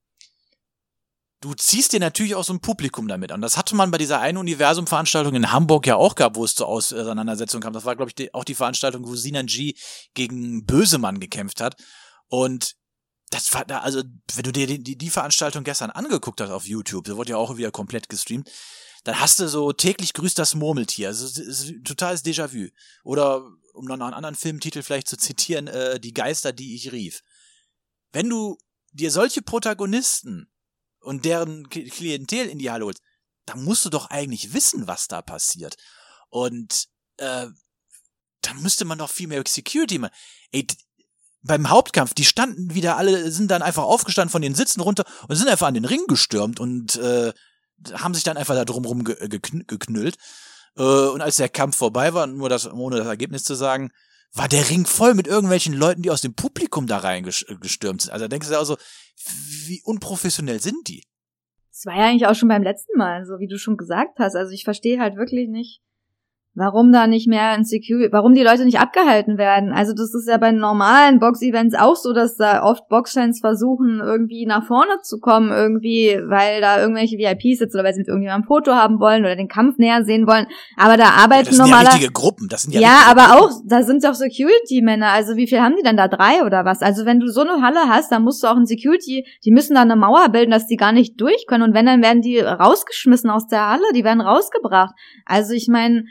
[1.40, 3.40] du ziehst dir natürlich auch so ein Publikum damit an.
[3.40, 6.68] Das hatte man bei dieser einen Universum-Veranstaltung in Hamburg ja auch gehabt, wo es zur
[6.68, 7.73] Auseinandersetzung kam.
[7.73, 9.75] Das war, glaube ich, die, auch die Veranstaltung, wo Sinan G
[10.14, 11.77] gegen Bösemann gekämpft hat.
[12.29, 12.77] Und
[13.31, 14.03] das war da, also,
[14.35, 17.57] wenn du dir die, die, Veranstaltung gestern angeguckt hast auf YouTube, da wurde ja auch
[17.57, 18.51] wieder komplett gestreamt,
[19.03, 21.09] dann hast du so täglich grüßt das Murmeltier.
[21.09, 22.68] Also, es ist totales Déjà-vu.
[23.03, 23.44] Oder,
[23.75, 27.23] um noch einen anderen Filmtitel vielleicht zu zitieren, äh, Die Geister, die ich rief.
[28.12, 28.57] Wenn du
[28.92, 30.49] dir solche Protagonisten
[31.05, 33.03] und deren Klientel in die Halle holst,
[33.47, 35.77] dann musst du doch eigentlich wissen, was da passiert.
[36.31, 36.87] Und
[37.19, 37.47] äh,
[38.40, 40.14] dann müsste man doch viel mehr Security machen.
[40.51, 40.67] Ey,
[41.43, 45.37] beim Hauptkampf, die standen wieder alle, sind dann einfach aufgestanden von den Sitzen runter und
[45.37, 47.33] sind einfach an den Ring gestürmt und äh,
[47.93, 50.17] haben sich dann einfach da drumrum ge geknüllt.
[50.77, 53.90] Äh, und als der Kampf vorbei war, nur das, ohne das Ergebnis zu sagen,
[54.35, 58.12] war der Ring voll mit irgendwelchen Leuten, die aus dem Publikum da reingestürmt sind.
[58.12, 58.77] Also denkst du auch so,
[59.66, 61.05] wie unprofessionell sind die?
[61.70, 64.35] Das war ja eigentlich auch schon beim letzten Mal, so wie du schon gesagt hast.
[64.35, 65.83] Also ich verstehe halt wirklich nicht,
[66.55, 69.73] warum da nicht mehr in Security, warum die Leute nicht abgehalten werden.
[69.73, 74.47] Also das ist ja bei normalen Box-Events auch so, dass da oft Boxfans versuchen, irgendwie
[74.47, 78.45] nach vorne zu kommen, irgendwie, weil da irgendwelche VIPs sitzen oder weil sie mit irgendjemandem
[78.45, 80.47] ein Foto haben wollen oder den Kampf näher sehen wollen.
[80.77, 81.85] Aber da arbeiten ja, das normaler.
[81.85, 82.49] Das sind ja richtige Gruppen.
[82.49, 82.81] Das sind ja.
[82.81, 83.57] Ja, aber Gruppen.
[83.57, 85.09] auch, da sind auch Security-Männer.
[85.09, 86.07] Also wie viel haben die denn da?
[86.07, 86.83] Drei oder was?
[86.83, 89.75] Also wenn du so eine Halle hast, dann musst du auch ein Security, die müssen
[89.75, 91.64] da eine Mauer bilden, dass die gar nicht durch können.
[91.64, 94.95] Und wenn, dann werden die rausgeschmissen aus der Halle, die werden rausgebracht.
[95.25, 96.05] Also ich meine,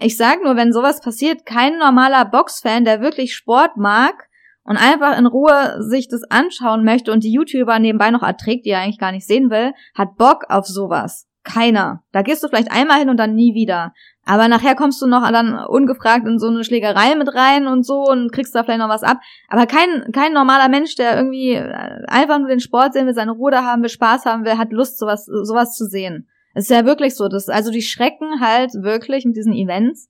[0.00, 4.28] ich sag nur, wenn sowas passiert, kein normaler Boxfan, der wirklich Sport mag
[4.64, 8.70] und einfach in Ruhe sich das anschauen möchte und die YouTuber nebenbei noch erträgt, die
[8.70, 11.26] er eigentlich gar nicht sehen will, hat Bock auf sowas.
[11.44, 12.04] Keiner.
[12.12, 13.92] Da gehst du vielleicht einmal hin und dann nie wieder.
[14.24, 18.04] Aber nachher kommst du noch dann ungefragt in so eine Schlägerei mit rein und so
[18.04, 19.18] und kriegst da vielleicht noch was ab.
[19.48, 23.50] Aber kein, kein normaler Mensch, der irgendwie einfach nur den Sport sehen will, seine Ruhe
[23.50, 26.28] da haben will, Spaß haben will, hat Lust, sowas, sowas zu sehen.
[26.54, 30.08] Es ist ja wirklich so, dass, also die schrecken halt wirklich mit diesen Events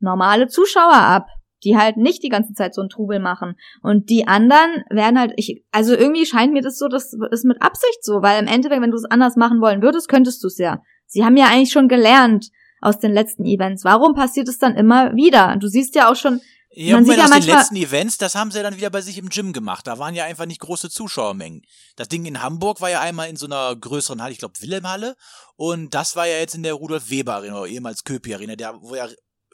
[0.00, 1.26] normale Zuschauer ab,
[1.64, 3.56] die halt nicht die ganze Zeit so einen Trubel machen.
[3.82, 7.62] Und die anderen werden halt, ich, also irgendwie scheint mir das so, das ist mit
[7.62, 10.58] Absicht so, weil im Endeffekt, wenn du es anders machen wollen würdest, könntest du es
[10.58, 10.82] ja.
[11.06, 13.84] Sie haben ja eigentlich schon gelernt aus den letzten Events.
[13.84, 15.56] Warum passiert es dann immer wieder?
[15.58, 16.40] Du siehst ja auch schon,
[16.78, 19.00] ja, man sieht ja aus den letzten Events, das haben sie ja dann wieder bei
[19.00, 19.86] sich im Gym gemacht.
[19.86, 21.62] Da waren ja einfach nicht große Zuschauermengen.
[21.96, 25.16] Das Ding in Hamburg war ja einmal in so einer größeren Halle, ich glaube Wilhelmhalle.
[25.56, 28.74] Und das war ja jetzt in der Rudolf Weber Arena, oder ehemals Köpi Arena, der,
[28.82, 29.08] wo ja,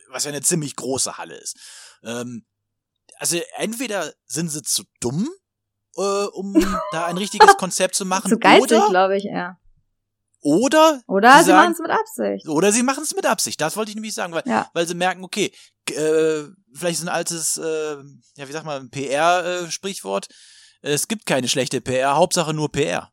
[0.08, 1.56] was ja eine ziemlich große Halle ist.
[2.02, 2.44] Ähm,
[3.18, 5.28] also entweder sind sie zu dumm,
[5.96, 6.54] äh, um
[6.90, 8.30] da ein richtiges Konzept zu machen.
[8.30, 9.58] Zu geizig, glaube ich, ja.
[10.40, 12.48] Oder, oder sie, sie machen es mit Absicht.
[12.48, 13.60] Oder sie machen es mit Absicht.
[13.60, 14.68] Das wollte ich nämlich sagen, weil, ja.
[14.74, 15.52] weil sie merken, okay,
[15.90, 17.96] äh, vielleicht ist ein altes, äh,
[18.36, 20.28] ja, wie sag mal, PR-Sprichwort.
[20.82, 23.10] Äh, es gibt keine schlechte PR, Hauptsache nur PR.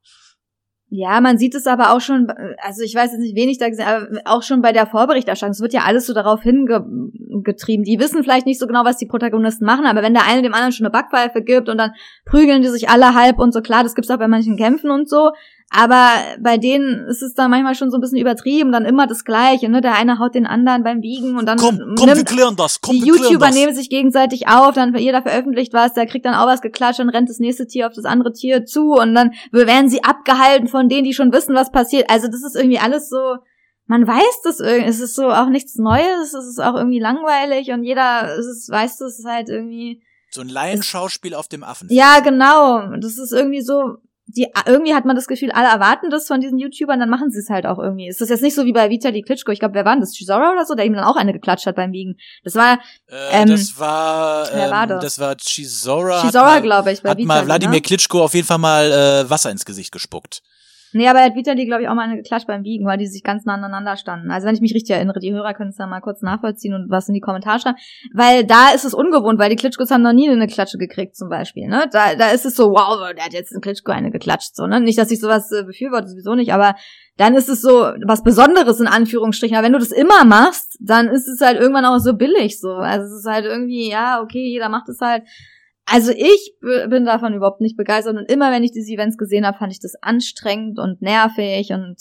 [0.91, 2.32] Ja, man sieht es aber auch schon,
[2.63, 5.51] also ich weiß jetzt nicht, wenig da gesehen, aber auch schon bei der Vorberichterstattung.
[5.51, 7.84] Es wird ja alles so darauf hingetrieben.
[7.84, 10.55] Die wissen vielleicht nicht so genau, was die Protagonisten machen, aber wenn der eine dem
[10.55, 11.91] anderen schon eine Backpfeife gibt und dann
[12.25, 15.08] prügeln die sich alle halb und so, klar, das gibt's auch bei manchen Kämpfen und
[15.08, 15.29] so,
[15.71, 19.23] aber bei denen ist es dann manchmal schon so ein bisschen übertrieben, dann immer das
[19.23, 19.82] Gleiche, ne?
[19.82, 22.95] Der eine haut den anderen beim Wiegen und dann komm, komm, wir klären das, komm,
[22.95, 23.55] die YouTuber das.
[23.55, 27.10] nehmen sich gegenseitig auf, dann jeder veröffentlicht was, der kriegt dann auch was geklatscht, dann
[27.10, 30.89] rennt das nächste Tier auf das andere Tier zu und dann werden sie abgehalten von
[30.89, 32.10] denen, die schon wissen, was passiert.
[32.10, 33.36] Also das ist irgendwie alles so,
[33.86, 37.69] man weiß das irgendwie, es ist so auch nichts Neues, es ist auch irgendwie langweilig
[37.69, 40.01] und jeder es ist, weiß das halt irgendwie.
[40.32, 41.88] So ein Laienschauspiel auf dem Affen.
[41.91, 42.95] Ja, genau.
[42.97, 43.97] Das ist irgendwie so,
[44.36, 47.39] die irgendwie hat man das Gefühl, alle erwarten das von diesen YouTubern, dann machen sie
[47.39, 48.08] es halt auch irgendwie.
[48.08, 49.52] Ist das jetzt nicht so wie bei Vitali Klitschko?
[49.52, 50.13] Ich glaube, wer war denn das?
[50.13, 52.18] Chisora oder so, der ihm dann auch eine geklatscht hat beim Wiegen.
[52.44, 55.04] Das war äh, ähm, das war wer war ähm, das?
[55.04, 56.22] das war Chisora.
[56.22, 57.82] Chisora, glaube ich, bei hat Vitali, mal Wladimir ne?
[57.82, 60.44] Klitschko auf jeden Fall mal äh, Wasser ins Gesicht gespuckt.
[60.93, 63.08] Nee, aber er hat Vitali, glaube ich, auch mal eine geklatscht beim Wiegen, weil die
[63.08, 64.32] sich ganz nah aneinander standen.
[64.32, 66.89] Also wenn ich mich richtig erinnere, die Hörer können es dann mal kurz nachvollziehen und
[66.89, 67.78] was in die Kommentare schreiben.
[68.13, 71.30] Weil da ist es ungewohnt, weil die Klitschkos haben noch nie eine Klatsche gekriegt zum
[71.30, 71.67] Beispiel.
[71.67, 71.88] Ne?
[71.91, 74.56] Da, da ist es so, wow, der hat jetzt ein Klitschko eine geklatscht.
[74.56, 74.82] So, ne?
[74.82, 76.75] Nicht, dass ich sowas äh, befürworte, sowieso nicht, aber
[77.17, 79.58] dann ist es so was Besonderes in Anführungsstrichen.
[79.58, 82.69] Aber wenn du das immer machst, dann ist es halt irgendwann auch so billig so.
[82.69, 85.23] Also es ist halt irgendwie, ja, okay, jeder macht es halt.
[85.91, 89.58] Also ich bin davon überhaupt nicht begeistert und immer wenn ich diese Events gesehen habe,
[89.58, 91.97] fand ich das anstrengend und nervig und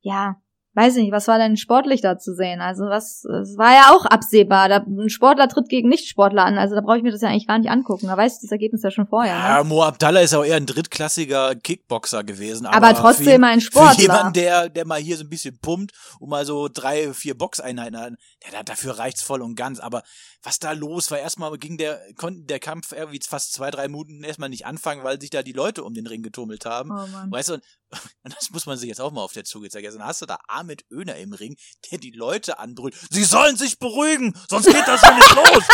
[0.00, 0.36] ja,
[0.74, 2.60] weiß ich nicht, was war denn sportlich da zu sehen?
[2.60, 4.68] Also was, es war ja auch absehbar.
[4.68, 7.48] Da, ein Sportler tritt gegen Nichtsportler an, also da brauche ich mir das ja eigentlich
[7.48, 8.06] gar nicht angucken.
[8.06, 9.34] Da weiß ich das Ergebnis ja schon vorher.
[9.34, 9.40] Ne?
[9.40, 12.66] Ja, Mo Abdallah ist auch eher ein drittklassiger Kickboxer gewesen.
[12.66, 13.94] Aber, aber trotzdem für, ein Sportler.
[13.94, 17.36] Für jemanden, der, der mal hier so ein bisschen pumpt und mal so drei, vier
[17.36, 18.12] Boxeinheiten hat,
[18.52, 19.80] ja, dafür reicht's voll und ganz.
[19.80, 20.02] Aber
[20.42, 24.24] was da los war, erstmal ging der, konnten der Kampf irgendwie fast zwei, drei Minuten
[24.24, 26.90] erstmal nicht anfangen, weil sich da die Leute um den Ring getummelt haben.
[26.90, 27.30] Oh Mann.
[27.30, 27.64] Weißt du, und,
[28.22, 29.92] und das muss man sich jetzt auch mal auf der Zunge zeigen.
[29.92, 31.56] Dann hast du da Ahmed Öner im Ring,
[31.90, 32.96] der die Leute anbrüllt.
[33.10, 35.64] Sie sollen sich beruhigen, sonst geht das hier nicht los.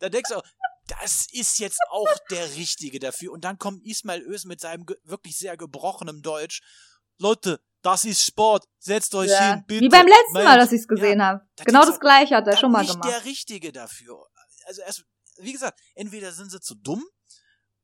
[0.00, 0.44] da denkst du auch,
[1.00, 3.32] das ist jetzt auch der Richtige dafür.
[3.32, 6.60] Und dann kommt Ismail Ös mit seinem wirklich sehr gebrochenen Deutsch.
[7.18, 8.64] Leute, das ist Sport.
[8.78, 9.54] Setzt euch ja.
[9.54, 9.84] hin, bitte.
[9.84, 11.40] Wie beim letzten Mal, dass ich es gesehen ja, habe.
[11.64, 13.08] Genau das gleiche hat er schon mal gemacht.
[13.08, 14.26] der Richtige dafür.
[14.66, 15.04] Also erst,
[15.38, 17.04] wie gesagt, entweder sind sie zu dumm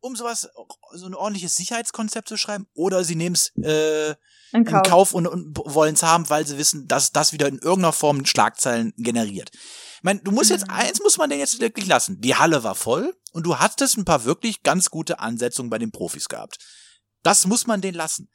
[0.00, 0.48] um sowas,
[0.92, 4.14] so ein ordentliches Sicherheitskonzept zu schreiben, oder sie nehmen es äh,
[4.52, 7.48] in Kauf, in Kauf und, und wollen es haben, weil sie wissen, dass das wieder
[7.48, 9.50] in irgendeiner Form Schlagzeilen generiert.
[9.52, 10.74] Ich meine, du musst jetzt, mhm.
[10.74, 12.20] eins muss man denn jetzt wirklich lassen.
[12.20, 15.90] Die Halle war voll und du hattest ein paar wirklich ganz gute Ansetzungen bei den
[15.90, 16.58] Profis gehabt.
[17.22, 18.30] Das muss man denen lassen.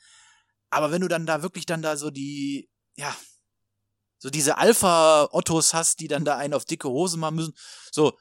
[0.74, 3.16] Aber wenn du dann da wirklich dann da so die, ja,
[4.18, 7.54] so diese Alpha-Ottos hast, die dann da einen auf dicke Hose machen müssen,
[7.92, 8.18] so,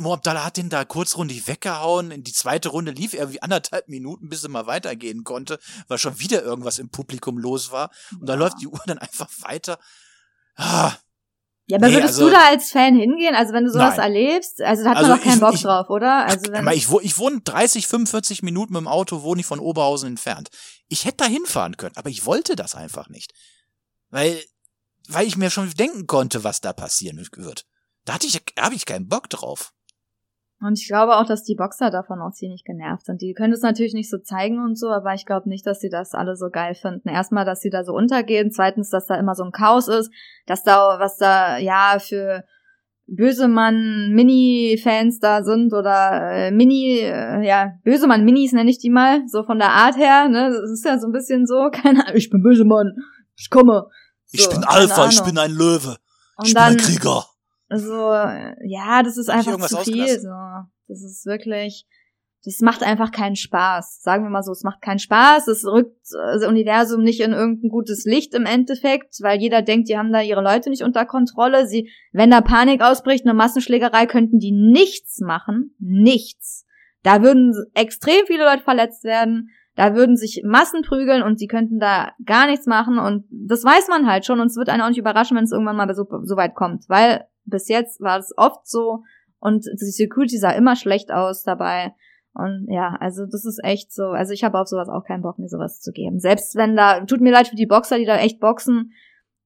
[0.00, 2.12] Mo Abdallah hat den da kurzrundig weggehauen.
[2.12, 5.58] In die zweite Runde lief er wie anderthalb Minuten, bis er mal weitergehen konnte,
[5.88, 7.90] weil schon wieder irgendwas im Publikum los war.
[8.12, 9.80] Und da läuft die Uhr dann einfach weiter.
[10.54, 10.96] Ah.
[11.68, 13.34] Ja, aber nee, würdest also, du da als Fan hingehen?
[13.34, 14.14] Also wenn du sowas nein.
[14.14, 16.24] erlebst, also da hat also man doch keinen ich, Bock ich, drauf, oder?
[16.24, 20.08] Also wenn ich, ich wohne 30, 45 Minuten mit dem Auto, wohne ich von Oberhausen
[20.08, 20.48] entfernt.
[20.88, 23.34] Ich hätte da hinfahren können, aber ich wollte das einfach nicht.
[24.08, 24.42] Weil,
[25.08, 27.66] weil ich mir schon denken konnte, was da passieren wird.
[28.06, 29.74] Da hatte ich, da habe ich keinen Bock drauf.
[30.60, 33.22] Und ich glaube auch, dass die Boxer davon auch ziemlich genervt sind.
[33.22, 35.88] Die können es natürlich nicht so zeigen und so, aber ich glaube nicht, dass sie
[35.88, 37.08] das alle so geil finden.
[37.08, 38.50] Erstmal, dass sie da so untergehen.
[38.50, 40.10] Zweitens, dass da immer so ein Chaos ist.
[40.46, 42.42] Dass da, was da, ja, für
[43.08, 49.22] Bösemann Mini-Fans da sind oder äh, Mini, äh, ja, Bösemann Minis nenne ich die mal,
[49.28, 50.50] so von der Art her, ne?
[50.50, 52.92] Das ist ja so ein bisschen so, keine Ahnung, ich bin Bösemann,
[53.36, 53.86] ich komme.
[54.26, 55.96] So, ich bin Alpha, ich bin ein Löwe.
[56.36, 57.24] Und ich bin ein Krieger.
[57.68, 58.12] Also,
[58.64, 60.20] ja, das ist einfach zu viel.
[60.20, 60.28] So.
[60.88, 61.86] Das ist wirklich,
[62.44, 64.00] das macht einfach keinen Spaß.
[64.00, 65.48] Sagen wir mal so, es macht keinen Spaß.
[65.48, 69.98] Es rückt das Universum nicht in irgendein gutes Licht im Endeffekt, weil jeder denkt, die
[69.98, 71.66] haben da ihre Leute nicht unter Kontrolle.
[71.66, 75.74] Sie, wenn da Panik ausbricht, eine Massenschlägerei, könnten die nichts machen.
[75.78, 76.64] Nichts.
[77.02, 79.50] Da würden extrem viele Leute verletzt werden.
[79.74, 82.98] Da würden sich Massen prügeln und sie könnten da gar nichts machen.
[82.98, 84.40] Und das weiß man halt schon.
[84.40, 86.88] Und es wird einen auch nicht überraschen, wenn es irgendwann mal so, so weit kommt.
[86.88, 89.02] Weil bis jetzt war es oft so
[89.40, 91.94] und die Security sah immer schlecht aus dabei.
[92.34, 94.08] Und ja, also das ist echt so.
[94.10, 96.20] Also ich habe auf sowas auch keinen Bock, mir sowas zu geben.
[96.20, 98.92] Selbst wenn da, tut mir leid für die Boxer, die da echt boxen,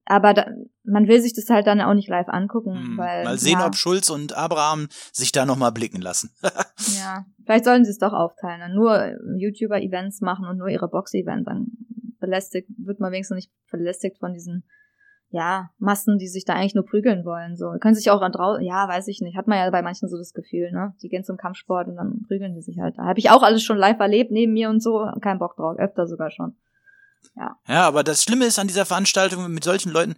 [0.05, 0.47] aber da,
[0.83, 2.75] man will sich das halt dann auch nicht live angucken.
[2.75, 3.67] Hm, weil, Mal sehen, ja.
[3.67, 6.31] ob Schulz und Abraham sich da nochmal blicken lassen.
[6.99, 8.59] ja, vielleicht sollen sie es doch aufteilen.
[8.59, 11.45] Dann nur YouTuber-Events machen und nur ihre Box-Events.
[11.45, 11.67] Dann
[12.19, 14.65] belästigt, wird man wenigstens nicht belästigt von diesen
[15.33, 17.57] ja, Massen, die sich da eigentlich nur prügeln wollen.
[17.57, 20.07] So, können sich auch an draußen, ja, weiß ich nicht, hat man ja bei manchen
[20.07, 20.93] so das Gefühl, ne?
[21.01, 22.99] Die gehen zum Kampfsport und dann prügeln die sich halt.
[22.99, 25.79] Da habe ich auch alles schon live erlebt, neben mir und so, kein Bock drauf,
[25.79, 26.55] öfter sogar schon.
[27.35, 27.57] Ja.
[27.67, 30.13] Ja, aber das Schlimme ist an dieser Veranstaltung mit solchen Leuten,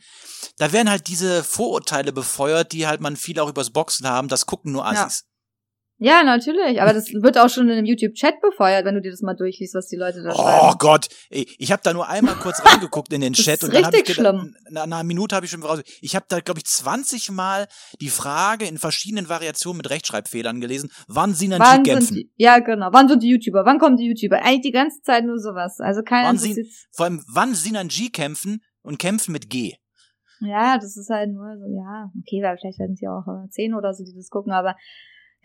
[0.58, 4.46] da werden halt diese Vorurteile befeuert, die halt man viel auch übers Boxen haben, das
[4.46, 5.26] gucken nur Assis.
[5.98, 6.24] Ja.
[6.24, 6.82] Natürlich.
[6.82, 9.76] Aber das wird auch schon in einem YouTube-Chat befeuert, wenn du dir das mal durchliest,
[9.76, 10.70] was die Leute da oh schreiben.
[10.72, 13.86] Oh Gott, ey, ich habe da nur einmal kurz reingeguckt in den Chat und dann
[13.86, 15.82] habe ich gedacht, nach einer Minute habe ich schon raus.
[16.02, 17.68] Ich habe da glaube ich 20 Mal
[18.02, 22.16] die Frage in verschiedenen Variationen mit Rechtschreibfehlern gelesen, wann Sinan wann G kämpfen.
[22.16, 22.90] Die, ja, genau.
[22.92, 23.66] Wann sind die YouTuber?
[23.66, 24.42] Wann kommen die YouTuber?
[24.44, 25.80] Eigentlich die ganze Zeit nur sowas.
[25.80, 29.76] Also keiner wann sie, Vor allem wann Sinan G kämpfen und kämpfen mit G.
[30.42, 33.74] Ja, das ist halt nur so, ja, okay, weil vielleicht werden sie auch äh, zehn
[33.74, 34.76] oder so, die das gucken, aber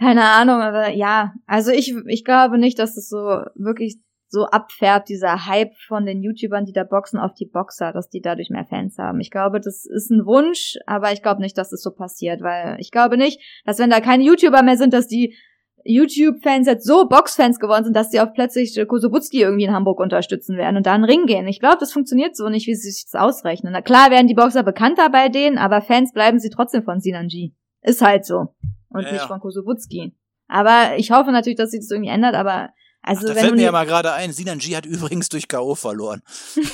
[0.00, 3.18] keine Ahnung, aber ja, also ich, ich glaube nicht, dass es so
[3.54, 8.08] wirklich so abfärbt, dieser Hype von den YouTubern, die da boxen, auf die Boxer, dass
[8.08, 9.20] die dadurch mehr Fans haben.
[9.20, 12.40] Ich glaube, das ist ein Wunsch, aber ich glaube nicht, dass es das so passiert,
[12.40, 15.36] weil ich glaube nicht, dass wenn da keine YouTuber mehr sind, dass die
[15.84, 20.56] YouTube-Fans jetzt so Box-Fans geworden sind, dass sie auch plötzlich Kosobutski irgendwie in Hamburg unterstützen
[20.56, 21.48] werden und da in den Ring gehen.
[21.48, 23.72] Ich glaube, das funktioniert so nicht, wie sie sich das ausrechnen.
[23.72, 27.54] Na klar werden die Boxer bekannter bei denen, aber Fans bleiben sie trotzdem von Sinanji.
[27.82, 28.54] Ist halt so.
[28.90, 29.26] Und Ja, nicht ja.
[29.28, 30.14] von Kosobutski.
[30.48, 32.70] Aber ich hoffe natürlich, dass sich das irgendwie ändert, aber
[33.02, 35.74] also Ach, da wenn fällt mir ja mal gerade ein, Sinanji hat übrigens durch K.O.
[35.74, 36.22] verloren.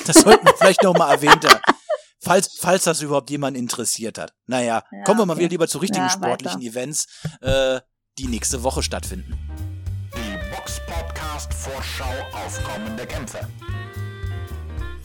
[0.05, 1.61] Das sollten wir vielleicht noch mal erwähnt haben.
[2.19, 4.33] Falls, falls das überhaupt jemand interessiert hat.
[4.47, 5.41] Naja, Ja, kommen wir mal okay.
[5.43, 6.69] wieder lieber zu richtigen Ja, sportlichen weiter.
[6.71, 7.05] Events,
[7.41, 7.79] äh,
[8.17, 9.37] die nächste Woche stattfinden.
[10.13, 12.03] Die Box Podcast Vorschau
[12.33, 13.39] auf kommende Kämpfe.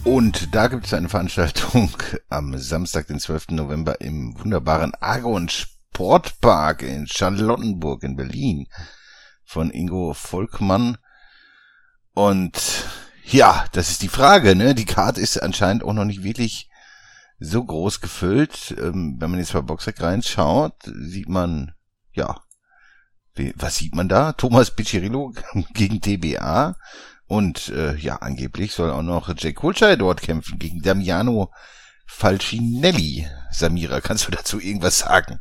[0.05, 1.91] Und da gibt es eine Veranstaltung
[2.29, 3.49] am Samstag, den 12.
[3.51, 5.49] November im wunderbaren Argon
[5.93, 8.67] Sportpark in Charlottenburg in Berlin
[9.45, 10.97] von Ingo Volkmann.
[12.15, 12.87] Und
[13.27, 14.75] ja, das ist die Frage, ne?
[14.75, 16.71] Die Karte ist anscheinend auch noch nicht wirklich
[17.39, 18.75] so groß gefüllt.
[18.79, 21.75] Ähm, wenn man jetzt bei Boxrec reinschaut, sieht man,
[22.15, 22.41] ja,
[23.57, 24.33] was sieht man da?
[24.33, 25.35] Thomas Piccirillo
[25.75, 26.75] gegen TBA.
[27.27, 31.53] Und äh, ja, angeblich soll auch noch Jake Wilshire dort kämpfen gegen Damiano
[32.07, 33.27] Falcinelli.
[33.51, 35.41] Samira, kannst du dazu irgendwas sagen?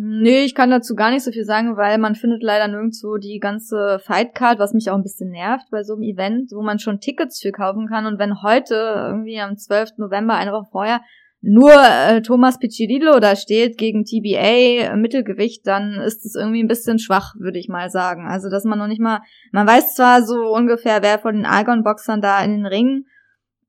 [0.00, 3.40] Nee, ich kann dazu gar nicht so viel sagen, weil man findet leider nirgendwo die
[3.40, 7.00] ganze Fightcard, was mich auch ein bisschen nervt bei so einem Event, wo man schon
[7.00, 8.06] Tickets für kaufen kann.
[8.06, 9.98] Und wenn heute, irgendwie am 12.
[9.98, 11.00] November, eine Woche vorher,
[11.40, 16.68] nur äh, Thomas Piccirillo da steht gegen TBA äh, Mittelgewicht, dann ist es irgendwie ein
[16.68, 18.28] bisschen schwach, würde ich mal sagen.
[18.28, 22.20] Also, dass man noch nicht mal, man weiß zwar so ungefähr, wer von den Argon-Boxern
[22.20, 23.04] da in den Ring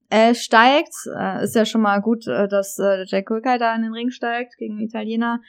[0.09, 0.93] äh, steigt.
[1.17, 4.09] Äh, ist ja schon mal gut, äh, dass äh, Jack Wilker da in den Ring
[4.09, 5.41] steigt gegen den Italiener.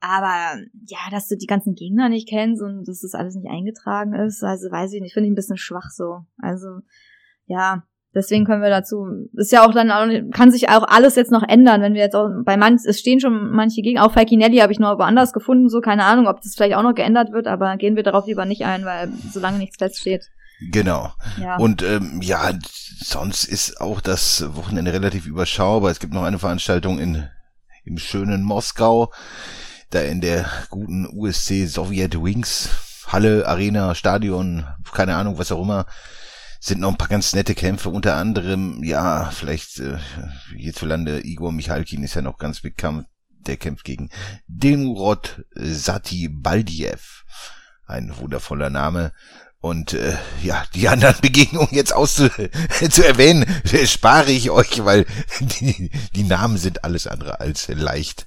[0.00, 4.14] Aber ja, dass du die ganzen Gegner nicht kennst und dass das alles nicht eingetragen
[4.14, 6.20] ist, also weiß ich nicht, finde ich ein bisschen schwach so.
[6.38, 6.80] Also
[7.46, 7.82] ja,
[8.14, 11.42] deswegen können wir dazu, ist ja auch dann auch, kann sich auch alles jetzt noch
[11.42, 14.72] ändern, wenn wir jetzt auch bei manch, es stehen schon manche Gegner, auch Falkinelli habe
[14.72, 17.76] ich noch woanders gefunden, so keine Ahnung, ob das vielleicht auch noch geändert wird, aber
[17.76, 20.28] gehen wir darauf lieber nicht ein, weil solange nichts feststeht.
[20.60, 21.12] Genau.
[21.38, 21.56] Ja.
[21.56, 22.52] Und ähm, ja,
[22.98, 25.90] sonst ist auch das Wochenende relativ überschaubar.
[25.90, 27.28] Es gibt noch eine Veranstaltung in
[27.84, 29.12] im schönen Moskau,
[29.90, 32.68] da in der guten USC Sowjet Wings
[33.06, 35.86] Halle, Arena, Stadion, keine Ahnung, was auch immer,
[36.58, 37.88] sind noch ein paar ganz nette Kämpfe.
[37.88, 39.98] Unter anderem, ja, vielleicht äh,
[40.56, 43.06] hierzulande Igor Michalkin ist ja noch ganz bekannt.
[43.28, 44.10] Der kämpft gegen
[44.48, 47.24] Demurod Sati Baldiev.
[47.86, 49.12] Ein wundervoller Name.
[49.60, 52.28] Und äh, ja, die anderen Begegnungen jetzt auszu
[52.90, 53.42] zu erwähnen,
[53.72, 55.06] äh, spare ich euch, weil
[55.40, 58.26] die, die Namen sind alles andere als leicht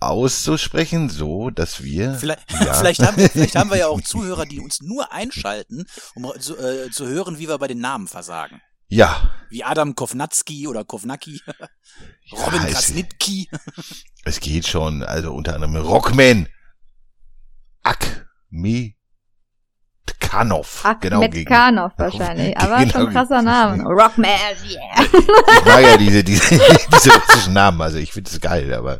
[0.00, 2.72] auszusprechen, so dass wir Vielleicht, Ja.
[2.74, 6.56] vielleicht, haben wir, vielleicht haben wir ja auch Zuhörer, die uns nur einschalten, um zu,
[6.56, 8.60] äh, zu hören, wie wir bei den Namen versagen.
[8.86, 11.40] ja, Wie Adam Kovnatski oder Kovnacki,
[12.30, 13.50] Robin es- Krasnitki.
[14.24, 16.46] es geht schon, also unter anderem Rockman
[17.82, 18.92] Akmekanov,
[20.20, 22.90] genau Ahmed gegen Kanov wahrscheinlich, aber Genau.
[22.92, 23.82] schon ein krasser Name.
[23.84, 24.28] Rockman,
[24.70, 25.04] yeah.
[25.58, 26.54] Ich mag ja diese, diese,
[26.94, 28.98] diese russischen Namen, also ich finde es geil, aber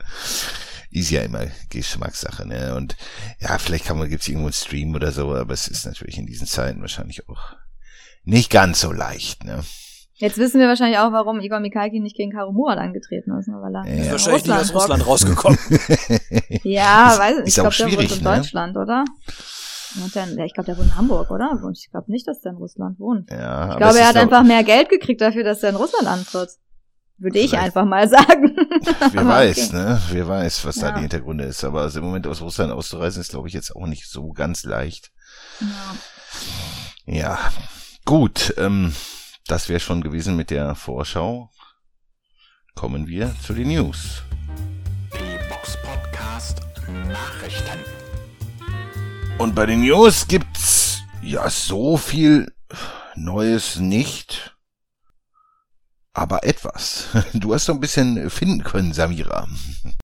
[0.90, 2.74] ist ja immer Geschmackssache, ne?
[2.74, 2.96] Und
[3.40, 6.26] ja, vielleicht kann man, gibt's irgendwo einen Stream oder so, aber es ist natürlich in
[6.26, 7.54] diesen Zeiten wahrscheinlich auch
[8.24, 9.62] nicht ganz so leicht, ne?
[10.20, 13.54] Jetzt wissen wir wahrscheinlich auch, warum Igor Mikalkin nicht gegen Karo Murat angetreten ist, ne,
[13.62, 14.02] weil er Ja.
[14.02, 14.74] Ist wahrscheinlich nicht aus.
[14.74, 15.58] Russland rausgekommen.
[16.64, 17.42] Ja, weiß nicht.
[17.42, 18.36] Ich Ist auch glaube, der schwierig, in ne?
[18.36, 19.04] Deutschland, oder?
[20.14, 21.50] Der, in- ja, ich glaube, der wohnt in Hamburg, oder?
[21.62, 23.30] Und Ich glaube nicht, dass der in Russland wohnt.
[23.30, 26.50] Ja, Ich glaube, er hat einfach mehr Geld gekriegt dafür, dass er in Russland antritt.
[27.20, 27.64] Würde ich Vielleicht.
[27.64, 28.54] einfach mal sagen.
[29.12, 29.76] Wer weiß, okay.
[29.76, 30.00] ne?
[30.10, 30.94] Wer weiß, was da Ja.
[30.94, 31.64] die Hintergründe ist.
[31.64, 34.62] Aber also im Moment aus Russland auszureisen ist, glaube ich, jetzt auch nicht so ganz
[34.62, 35.10] leicht.
[35.60, 35.66] Ja.
[37.06, 37.38] Ja,
[38.04, 38.54] gut.
[38.56, 38.94] Ähm,
[39.48, 41.50] das wäre schon gewesen mit der Vorschau.
[42.76, 44.22] Kommen wir zu den News.
[45.14, 46.60] Die Box Podcast
[47.08, 47.80] Nachrichten.
[49.38, 52.52] Und bei den News gibt's ja so viel
[53.14, 54.56] Neues nicht.
[56.12, 57.16] Aber etwas.
[57.34, 59.46] Du hast so ein bisschen finden können, Samira.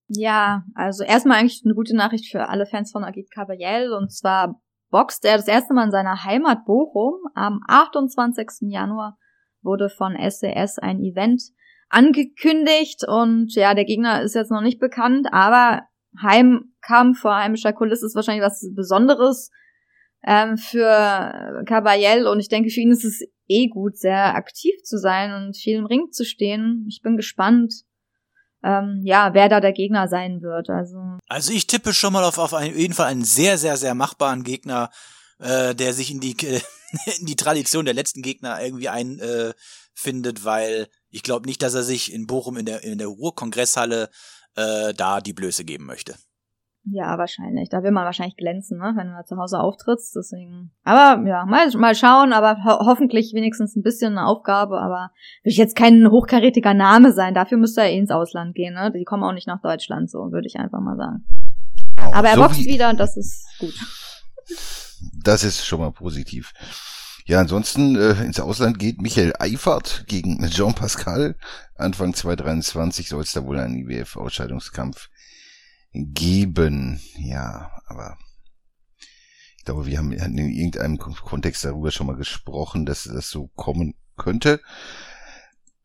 [0.07, 4.61] Ja, also erstmal eigentlich eine gute Nachricht für alle Fans von Agit Kabayel und zwar
[4.91, 7.15] boxt er das erste Mal in seiner Heimat Bochum.
[7.35, 8.71] Am 28.
[8.71, 9.19] Januar
[9.63, 11.43] wurde von SES ein Event
[11.89, 15.83] angekündigt und ja, der Gegner ist jetzt noch nicht bekannt, aber
[16.89, 19.51] Heimkampf vor heimischer Kulisse ist wahrscheinlich was Besonderes
[20.27, 24.99] ähm, für Kabayel und ich denke, für ihn ist es eh gut, sehr aktiv zu
[24.99, 26.87] sein und viel im Ring zu stehen.
[26.89, 27.75] Ich bin gespannt,
[28.63, 30.71] ähm, ja, wer da der Gegner sein wird.
[30.71, 30.97] Also
[31.29, 34.45] Also ich tippe schon mal auf, auf einen, jeden Fall einen sehr, sehr, sehr machbaren
[34.45, 34.91] Gegner,
[35.39, 36.35] äh, der sich in die,
[37.21, 41.83] in die Tradition der letzten Gegner irgendwie einfindet, äh, weil ich glaube nicht, dass er
[41.83, 44.09] sich in Bochum in der, in der Ruhrkongresshalle
[44.57, 46.15] äh, da die Blöße geben möchte.
[46.87, 47.71] Ja, wahrscheinlich.
[47.71, 48.93] Da will man wahrscheinlich glänzen, ne?
[48.97, 50.15] wenn du da zu Hause auftrittst.
[50.17, 50.71] Deswegen.
[50.85, 55.11] Aber ja, mal, mal schauen, aber ho hoffentlich wenigstens ein bisschen eine Aufgabe, aber
[55.43, 57.33] will ich jetzt kein hochkarätiger Name sein.
[57.33, 58.93] Dafür müsste er eh ins Ausland gehen, ne?
[58.93, 61.25] Die kommen auch nicht nach Deutschland, so würde ich einfach mal sagen.
[62.13, 63.75] Aber er So boxt wie- wieder und das ist gut.
[65.23, 66.53] Das ist schon mal positiv.
[67.27, 71.37] Ja, ansonsten äh, ins Ausland geht Michael Eifert gegen Jean Pascal.
[71.77, 75.09] Anfang 2023 soll es da wohl einen IWF-Ausscheidungskampf
[75.95, 77.01] geben.
[77.17, 78.19] Ja, aber
[79.59, 83.49] ich glaube, wir haben in irgendeinem Kon- Kontext darüber schon mal gesprochen, dass das so
[83.55, 84.61] kommen könnte.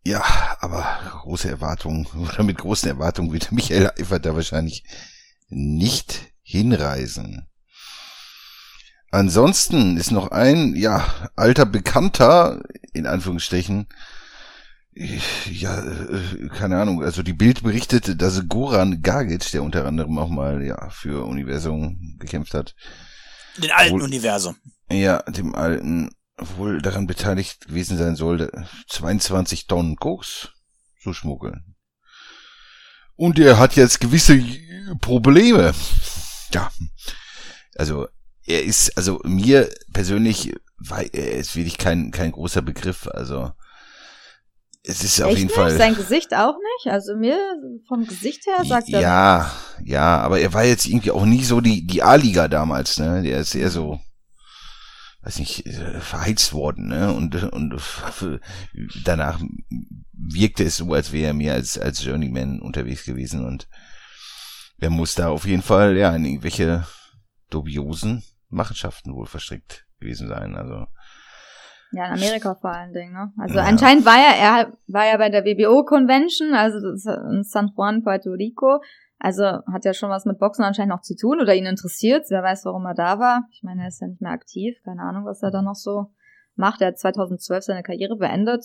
[0.03, 0.23] Ja,
[0.59, 4.83] aber große Erwartungen, oder mit großen Erwartungen wird Michael Eifert da wahrscheinlich
[5.47, 7.47] nicht hinreisen.
[9.11, 12.61] Ansonsten ist noch ein, ja, alter Bekannter,
[12.93, 13.87] in Anführungsstrichen,
[15.51, 20.29] ja, äh, keine Ahnung, also die Bild berichtete, dass Goran Gagic, der unter anderem auch
[20.29, 22.75] mal, ja, für Universum gekämpft hat,
[23.57, 24.57] Den alten Wohl- Universum.
[24.91, 28.51] ja, dem alten, wohl daran beteiligt gewesen sein soll,
[28.89, 30.49] 22 Tonnen Koks
[31.01, 31.75] zu schmuggeln.
[33.15, 34.41] Und er hat jetzt gewisse
[35.01, 35.73] Probleme.
[36.53, 36.71] Ja,
[37.75, 38.07] also
[38.45, 43.51] er ist, also mir persönlich, war, er ist wirklich kein, kein großer Begriff, also
[44.83, 45.55] es ist auf Echt jeden nicht?
[45.55, 45.77] Fall.
[45.77, 46.93] Sein Gesicht auch nicht?
[46.93, 47.37] Also mir
[47.87, 49.01] vom Gesicht her sagt er.
[49.01, 49.51] Ja,
[49.83, 53.21] ja, aber er war jetzt irgendwie auch nie so die, die A-Liga damals, ne?
[53.21, 53.99] Der ist eher so,
[55.21, 57.13] weiß nicht, äh, verheizt worden, ne?
[57.13, 57.75] Und, und
[59.03, 59.39] danach
[60.13, 63.67] wirkte es so, als wäre er mehr als, als Journeyman unterwegs gewesen und
[64.79, 66.87] er muss da auf jeden Fall, ja, in irgendwelche
[67.49, 70.87] dubiosen Machenschaften wohl verstrickt gewesen sein, also.
[71.91, 73.33] Ja, in Amerika vor allen Dingen, ne?
[73.37, 73.63] Also Ja.
[73.63, 76.77] anscheinend war er, er war ja bei der WBO Convention, also
[77.31, 78.81] in San Juan, Puerto Rico.
[79.17, 82.25] Also hat ja schon was mit Boxen anscheinend noch zu tun oder ihn interessiert.
[82.29, 83.47] Wer weiß, warum er da war.
[83.51, 84.77] Ich meine, er ist ja nicht mehr aktiv.
[84.85, 86.11] Keine Ahnung, was er da noch so
[86.55, 86.81] macht.
[86.81, 88.63] Er hat 2012 seine Karriere beendet.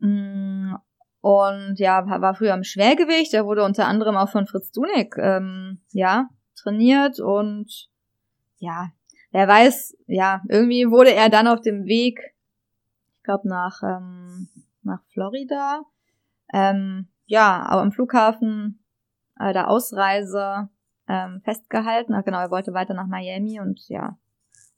[0.00, 0.74] Mm,
[1.20, 3.34] Und ja, war früher im Schwergewicht.
[3.34, 7.88] Er wurde unter anderem auch von Fritz Dunek, ähm, ja, trainiert und
[8.58, 8.90] ja,
[9.32, 12.20] wer weiß, ja, irgendwie wurde er dann auf dem Weg,
[13.28, 14.48] glaube nach ähm,
[14.82, 15.82] nach Florida,
[16.52, 18.82] ähm, ja, aber am Flughafen
[19.38, 20.70] äh, der Ausreise
[21.08, 22.14] ähm, festgehalten.
[22.14, 24.18] Ach genau, er wollte weiter nach Miami und ja,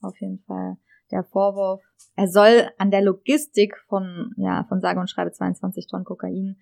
[0.02, 0.76] auf jeden Fall
[1.12, 1.82] der Vorwurf,
[2.16, 6.56] er soll an der Logistik von ja von sage und schreibe 22 Tonnen Kokain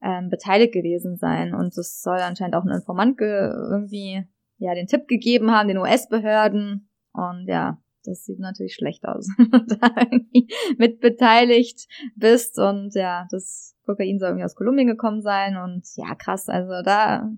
[0.00, 1.54] ähm, beteiligt gewesen sein.
[1.54, 4.24] Und es soll anscheinend auch ein Informant ge irgendwie
[4.58, 9.50] ja den Tipp gegeben haben den US-Behörden und ja das sieht natürlich schlecht aus, wenn
[9.50, 10.48] du da irgendwie
[10.78, 16.14] mit beteiligt bist und ja, das Kokain soll irgendwie aus Kolumbien gekommen sein und ja,
[16.14, 17.30] krass, also da,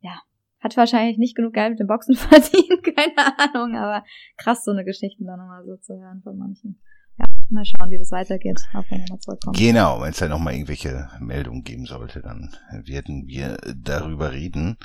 [0.00, 0.20] ja,
[0.60, 4.04] hat wahrscheinlich nicht genug Geld mit dem Boxen verdient, keine Ahnung, aber
[4.36, 6.80] krass, so eine Geschichte da nochmal so zu hören von manchen.
[7.18, 9.56] Ja, mal schauen, wie das weitergeht, auf wenn nochmal zurückkommen.
[9.58, 14.78] Genau, wenn es da nochmal irgendwelche Meldungen geben sollte, dann werden wir darüber reden.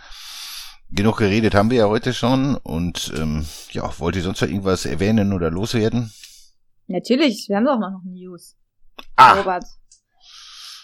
[0.91, 4.85] Genug geredet haben wir ja heute schon und ähm, ja, wollt ihr sonst noch irgendwas
[4.85, 6.13] erwähnen oder loswerden?
[6.87, 8.55] Natürlich, wir haben doch noch News.
[9.15, 9.65] Ah, Robert,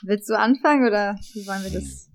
[0.02, 2.08] willst du anfangen oder wie wollen wir das?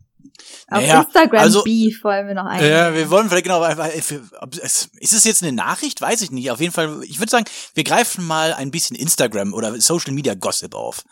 [0.69, 2.71] Auf Naja, Instagram also- Beef wollen wir noch eingehen.
[2.71, 6.01] Ja, wir wollen vielleicht genau, ist es jetzt eine Nachricht?
[6.01, 6.51] Weiß ich nicht.
[6.51, 10.35] Auf jeden Fall, ich würde sagen, wir greifen mal ein bisschen Instagram oder Social Media
[10.35, 11.05] Gossip auf.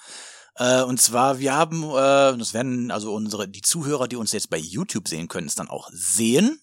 [0.57, 4.51] Äh, und zwar, wir haben, äh, das werden also unsere, die Zuhörer, die uns jetzt
[4.51, 6.61] bei YouTube sehen können, es dann auch sehen.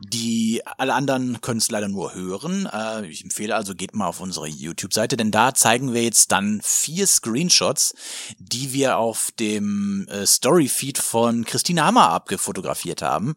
[0.00, 2.68] Die alle anderen können es leider nur hören.
[2.70, 6.60] Äh, ich empfehle also, geht mal auf unsere YouTube-Seite, denn da zeigen wir jetzt dann
[6.62, 7.94] vier Screenshots,
[8.38, 13.36] die wir auf dem äh, Story-Feed von Christine Hammer abgefotografiert haben,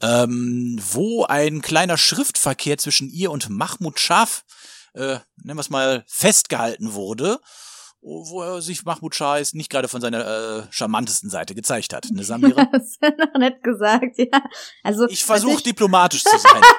[0.00, 4.44] ähm, wo ein kleiner Schriftverkehr zwischen ihr und Mahmoud Schaf,
[4.94, 7.38] äh, nennen wir es mal, festgehalten wurde
[8.00, 12.06] wo er sich Mahmoud Shah jetzt nicht gerade von seiner äh, charmantesten Seite gezeigt hat.
[12.10, 12.64] Ne, Samira?
[12.72, 14.42] Das ist ja noch nett gesagt, ja.
[14.82, 16.62] Also, Ich versuche also diplomatisch zu sein.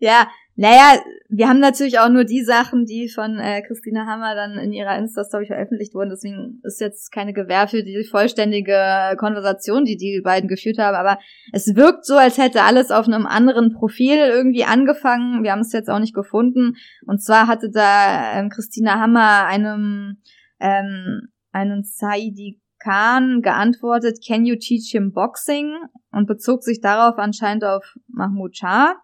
[0.00, 0.28] Ja,
[0.60, 4.72] naja, wir haben natürlich auch nur die Sachen, die von äh, Christina Hammer dann in
[4.72, 6.10] ihrer Insta-Story veröffentlicht wurden.
[6.10, 10.96] Deswegen ist jetzt keine Gewähr für die vollständige Konversation, die die beiden geführt haben.
[10.96, 11.20] Aber
[11.52, 15.44] es wirkt so, als hätte alles auf einem anderen Profil irgendwie angefangen.
[15.44, 16.74] Wir haben es jetzt auch nicht gefunden.
[17.06, 20.20] Und zwar hatte da ähm, Christina Hammer einem
[20.58, 25.72] ähm, einen Saidi Khan geantwortet, can you teach him boxing?
[26.10, 28.96] Und bezog sich darauf anscheinend auf Mahmoud Shah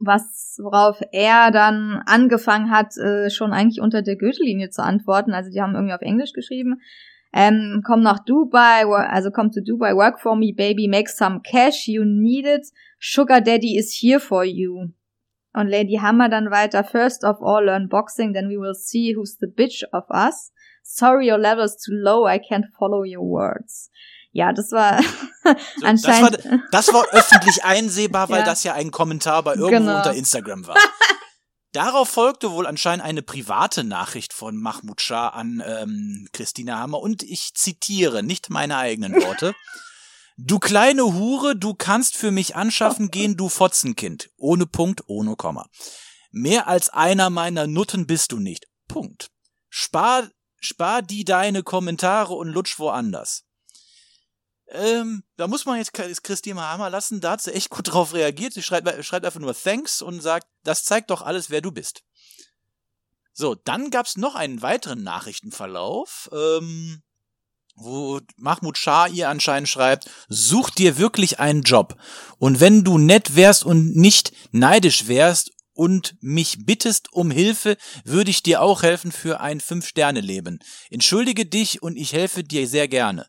[0.00, 5.32] was worauf er dann angefangen hat, äh, schon eigentlich unter der Gürtellinie zu antworten.
[5.32, 6.80] Also die haben irgendwie auf Englisch geschrieben.
[7.32, 11.86] Ähm, komm nach Dubai, also komm to Dubai, work for me, baby, make some cash,
[11.86, 12.66] you need it.
[12.98, 14.88] Sugar Daddy is here for you.
[15.52, 19.36] Und Lady Hammer dann weiter, first of all learn boxing, then we will see who's
[19.38, 20.52] the bitch of us.
[20.82, 23.90] Sorry, your level is too low, I can't follow your words.
[24.32, 25.02] Ja, das war
[25.44, 25.54] So,
[25.84, 26.36] anscheinend.
[26.38, 28.44] Das war, das war öffentlich einsehbar, weil Ja.
[28.46, 29.96] das ja ein Kommentar bei irgendwo Genau.
[29.96, 30.76] unter Instagram war.
[31.72, 37.22] Darauf folgte wohl anscheinend eine private Nachricht von Mahmoud Shah an ähm, Christina Hammer und
[37.22, 39.54] ich zitiere, nicht meine eigenen Worte.
[40.42, 44.30] Du kleine Hure, du kannst für mich anschaffen gehen, du Fotzenkind.
[44.38, 45.66] Ohne Punkt, ohne Komma.
[46.30, 48.66] Mehr als einer meiner Nutten bist du nicht.
[48.88, 49.28] Punkt.
[49.68, 53.42] Spar, spar die deine Kommentare und lutsch woanders.
[54.72, 58.52] Ähm, da muss man jetzt Christina Hammer lassen, da hat sie echt gut drauf reagiert.
[58.52, 62.04] Sie schreibt, schreibt einfach nur Thanks und sagt, das zeigt doch alles, wer du bist.
[63.32, 67.02] So, dann gab's noch einen weiteren Nachrichtenverlauf, ähm,
[67.74, 71.96] wo Mahmoud Shah ihr anscheinend schreibt, such dir wirklich einen Job.
[72.38, 78.30] Und wenn du nett wärst und nicht neidisch wärst und mich bittest um Hilfe, würde
[78.30, 80.60] ich dir auch helfen für ein Fünf-Sterne-Leben.
[80.90, 83.26] Entschuldige dich und ich helfe dir sehr gerne.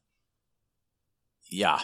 [1.51, 1.79] Ja.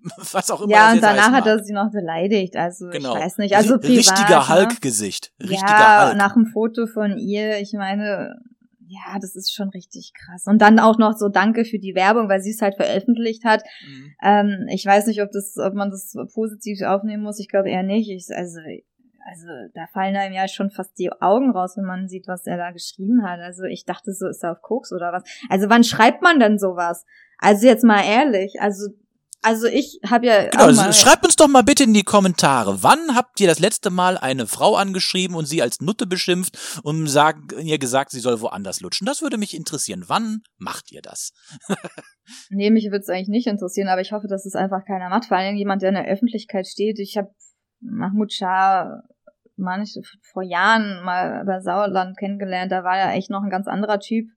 [0.32, 2.56] Was auch immer ja, das und danach hat er sie noch beleidigt.
[2.56, 3.16] Also Genau.
[3.16, 3.56] ich weiß nicht.
[3.56, 3.96] Also Ri- privat.
[3.98, 4.48] Richtiger ne?
[4.48, 5.32] Hulk-Gesicht.
[5.40, 6.16] Richtiger ja, Hulk.
[6.16, 8.34] nach dem Foto von ihr, ich meine,
[8.86, 10.44] ja, das ist schon richtig krass.
[10.46, 13.62] Und dann auch noch so Danke für die Werbung, weil sie es halt veröffentlicht hat.
[13.86, 14.14] Mhm.
[14.22, 17.38] Ähm, ich weiß nicht, ob das, ob man das positiv aufnehmen muss.
[17.40, 18.08] Ich glaube eher nicht.
[18.10, 18.58] Ich, also,
[19.26, 22.56] also da fallen einem ja schon fast die Augen raus, wenn man sieht, was er
[22.56, 23.40] da geschrieben hat.
[23.40, 25.22] Also ich dachte, so ist er auf Koks oder was.
[25.48, 27.04] Also wann schreibt man denn sowas?
[27.38, 28.88] Also jetzt mal ehrlich, also
[29.40, 33.14] also ich habe ja Genau, also schreibt uns doch mal bitte in die Kommentare, wann
[33.14, 37.46] habt ihr das letzte Mal eine Frau angeschrieben und sie als Nutte beschimpft und sagen,
[37.60, 39.06] ihr gesagt, sie soll woanders lutschen?
[39.06, 40.04] Das würde mich interessieren.
[40.08, 41.32] Wann macht ihr das?
[42.50, 45.24] Nee, mich würde es eigentlich nicht interessieren, aber ich hoffe, dass es einfach keiner macht.
[45.24, 46.98] Vor allem jemand, der in der Öffentlichkeit steht.
[46.98, 47.30] Ich habe
[47.80, 49.02] Mahmoud Shah
[49.56, 52.72] manche vor Jahren mal bei Sauerland kennengelernt.
[52.72, 54.28] Da war er echt noch ein ganz anderer Typ.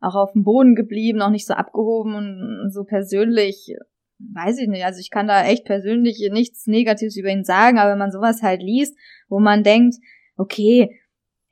[0.00, 3.74] Auch auf dem Boden geblieben, auch nicht so abgehoben und so persönlich.
[4.18, 4.84] Weiß ich nicht.
[4.84, 8.42] Also ich kann da echt persönlich nichts Negatives über ihn sagen, aber wenn man sowas
[8.42, 9.96] halt liest, wo man denkt,
[10.36, 11.00] okay,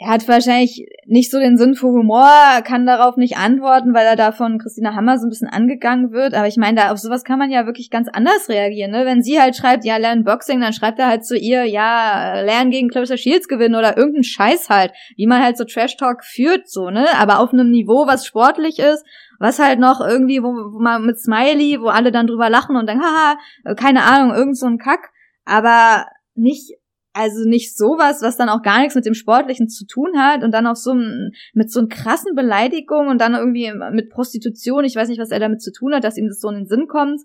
[0.05, 2.28] er hat wahrscheinlich nicht so den Sinn für Humor,
[2.62, 6.34] kann darauf nicht antworten, weil er da von Christina Hammer so ein bisschen angegangen wird.
[6.34, 8.90] Aber ich meine, da auf sowas kann man ja wirklich ganz anders reagieren.
[8.90, 9.07] Ne?
[9.07, 12.70] Wenn sie halt schreibt, ja, lern Boxing, dann schreibt er halt zu ihr, ja, lernen
[12.70, 16.90] gegen Clarissa Shields gewinnen oder irgendeinen Scheiß halt, wie man halt so Trash-Talk führt, so,
[16.90, 17.07] ne?
[17.18, 19.07] Aber auf einem Niveau, was sportlich ist,
[19.38, 22.86] was halt noch irgendwie, wo, wo man mit Smiley, wo alle dann drüber lachen und
[22.86, 23.38] denken, haha,
[23.74, 25.12] keine Ahnung, irgend so ein Kack.
[25.46, 26.74] Aber nicht
[27.15, 30.51] also nicht sowas, was dann auch gar nichts mit dem Sportlichen zu tun hat und
[30.53, 30.95] dann auch so
[31.55, 35.41] mit so einen krassen Beleidigungen und dann irgendwie mit Prostitution, ich weiß nicht, was er
[35.41, 37.21] damit zu tun hat, dass ihm das so in den Sinn kommt.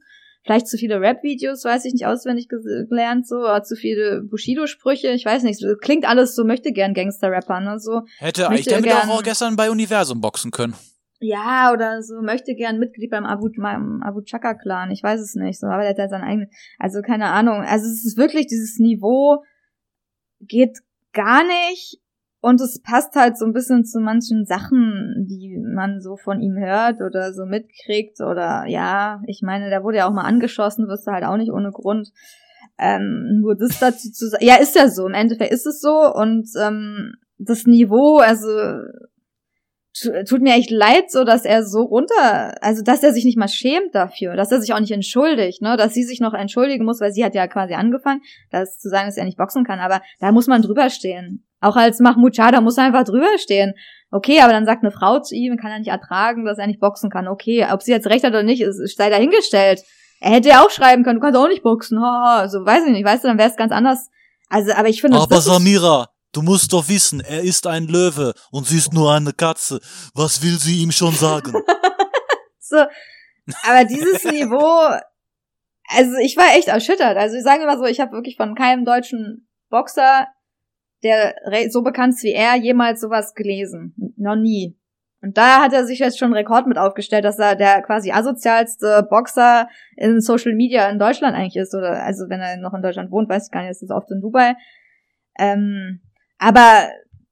[0.45, 5.25] Vielleicht zu viele Rap-Videos, weiß ich nicht auswendig gelernt, so, oder zu viele Bushido-Sprüche, ich
[5.25, 8.03] weiß nicht, so, klingt alles so, möchte gern Gangster-Rapper, ne, so.
[8.19, 10.75] Hätte eigentlich damit gern- auch gestern bei Universum boxen können.
[11.19, 15.35] Ja, oder so, möchte gern Mitglied beim Abu, beim Abu Chaka Clan, ich weiß es
[15.35, 18.47] nicht, so, aber der hat ja sein eigenes, also keine Ahnung, also es ist wirklich
[18.47, 19.43] dieses Niveau,
[20.39, 20.79] geht
[21.13, 21.99] gar nicht.
[22.41, 26.55] Und es passt halt so ein bisschen zu manchen Sachen, die man so von ihm
[26.55, 31.05] hört oder so mitkriegt oder ja, ich meine, der wurde ja auch mal angeschossen, wirst
[31.05, 32.11] du halt auch nicht ohne Grund.
[32.77, 36.13] Ähm, nur das dazu zu sagen, ja, ist ja so, im Endeffekt ist es so.
[36.13, 38.47] Und ähm, das Niveau, also
[39.93, 43.47] tut mir echt leid, so dass er so runter, also dass er sich nicht mal
[43.47, 47.01] schämt dafür, dass er sich auch nicht entschuldigt, ne, dass sie sich noch entschuldigen muss,
[47.01, 48.21] weil sie hat ja quasi angefangen,
[48.51, 51.45] das zu sagen, dass er nicht boxen kann, aber da muss man drüber stehen.
[51.61, 53.73] Auch als Mahmoud Shah, da muss er einfach drüber stehen.
[54.11, 56.79] Okay, aber dann sagt eine Frau zu ihm, kann er nicht ertragen, dass er nicht
[56.79, 57.27] boxen kann.
[57.27, 59.83] Okay, ob sie jetzt recht hat oder nicht, ist, sei dahingestellt.
[60.21, 62.91] Er hätte ja auch schreiben können, du kannst auch nicht boxen, haha, so weiß ich
[62.91, 64.09] nicht, weißt du, dann wäre es ganz anders.
[64.49, 68.67] Also, aber ich finde, Aber Samira, du musst doch wissen, er ist ein Löwe und
[68.67, 69.79] sie ist nur eine Katze.
[70.13, 71.53] Was will sie ihm schon sagen?
[72.61, 72.77] So,
[73.63, 74.91] aber dieses Niveau,
[75.87, 77.17] also ich war echt erschüttert.
[77.17, 80.27] Also ich sage immer so, ich habe wirklich von keinem deutschen Boxer,
[81.01, 81.33] der
[81.69, 83.95] so bekannt ist wie er, jemals sowas gelesen.
[84.17, 84.77] Noch nie.
[85.21, 88.11] Und da hat er sich jetzt schon einen Rekord mit aufgestellt, dass er der quasi
[88.11, 89.67] asozialste Boxer
[89.97, 91.73] in Social Media in Deutschland eigentlich ist.
[91.73, 94.09] Oder also wenn er noch in Deutschland wohnt, weiß ich gar nicht, ist das oft
[94.11, 94.55] in Dubai.
[95.37, 96.01] Ähm,
[96.39, 96.89] aber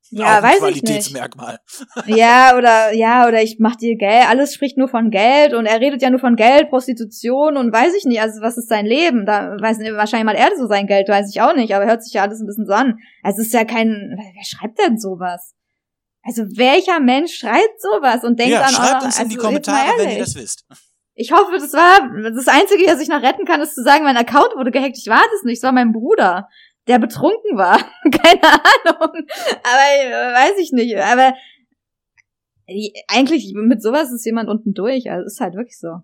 [0.10, 0.86] ja, weiß ich nicht.
[0.86, 1.60] Qualitätsmerkmal.
[2.06, 5.82] Ja, oder ja, oder ich mach dir Geld, alles spricht nur von Geld und er
[5.82, 9.26] redet ja nur von Geld, Prostitution und weiß ich nicht, also was ist sein Leben?
[9.26, 12.04] Da weiß nicht, wahrscheinlich mal er so sein Geld, weiß ich auch nicht, aber hört
[12.04, 13.00] sich ja alles ein bisschen so an.
[13.24, 15.54] Also es ist ja kein wer schreibt denn sowas?
[16.24, 19.38] Also welcher Mensch schreibt sowas und denkt Ja, dann schreibt auch, uns in also die
[19.38, 20.66] Kommentare, wenn ihr das wisst.
[21.20, 24.18] Ich hoffe, das war das Einzige, was ich noch retten kann, ist zu sagen, mein
[24.18, 24.98] Account wurde gehackt.
[25.00, 26.48] Ich war das nicht, es war mein Bruder,
[26.88, 27.78] der betrunken war.
[28.04, 29.26] Keine Ahnung.
[29.64, 30.98] Aber weiß ich nicht.
[30.98, 31.34] Aber
[33.08, 35.10] eigentlich mit sowas ist jemand unten durch.
[35.10, 36.02] Also ist halt wirklich so.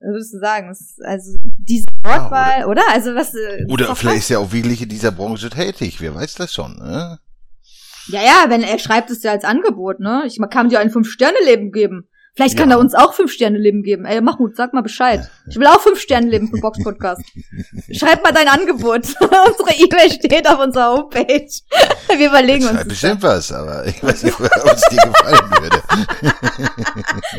[0.00, 0.70] Würdest du sagen?
[0.70, 2.82] Ist also diese Wortwahl, Ja, oder?
[2.92, 3.34] Also was?
[3.34, 6.34] äh, ist Oder doch vielleicht ist er auch wirklich in dieser Branche tätig, wer weiß
[6.34, 7.18] das schon, ne?
[8.08, 10.22] Ja, ja, wenn er schreibt es ja als Angebot, ne?
[10.26, 12.08] Ich kann dir ein Fünf-Sterne-Leben geben.
[12.36, 12.76] Vielleicht kann Ja.
[12.76, 14.04] er uns auch Fünf-Sterne-Leben geben.
[14.04, 15.28] Ey, Mahmoud, sag mal Bescheid.
[15.48, 17.22] Ich will auch Fünf-Sterne-Leben für Box Podcast.
[17.90, 19.04] Schreib mal dein Angebot.
[19.20, 21.48] Unsere E-Mail steht auf unserer Homepage.
[22.18, 22.84] Wir überlegen uns.
[22.86, 25.82] Bestimmt was, aber ich weiß nicht, ob es dir gefallen würde.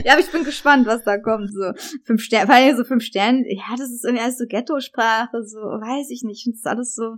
[0.04, 1.52] Ja, aber ich bin gespannt, was da kommt.
[1.54, 1.74] So
[2.04, 3.44] fünf Sterne, vor allem so fünf Sterne.
[3.48, 6.40] Ja, das ist irgendwie alles so Ghetto-Sprache, so weiß ich nicht.
[6.40, 7.18] Ich finde das alles so.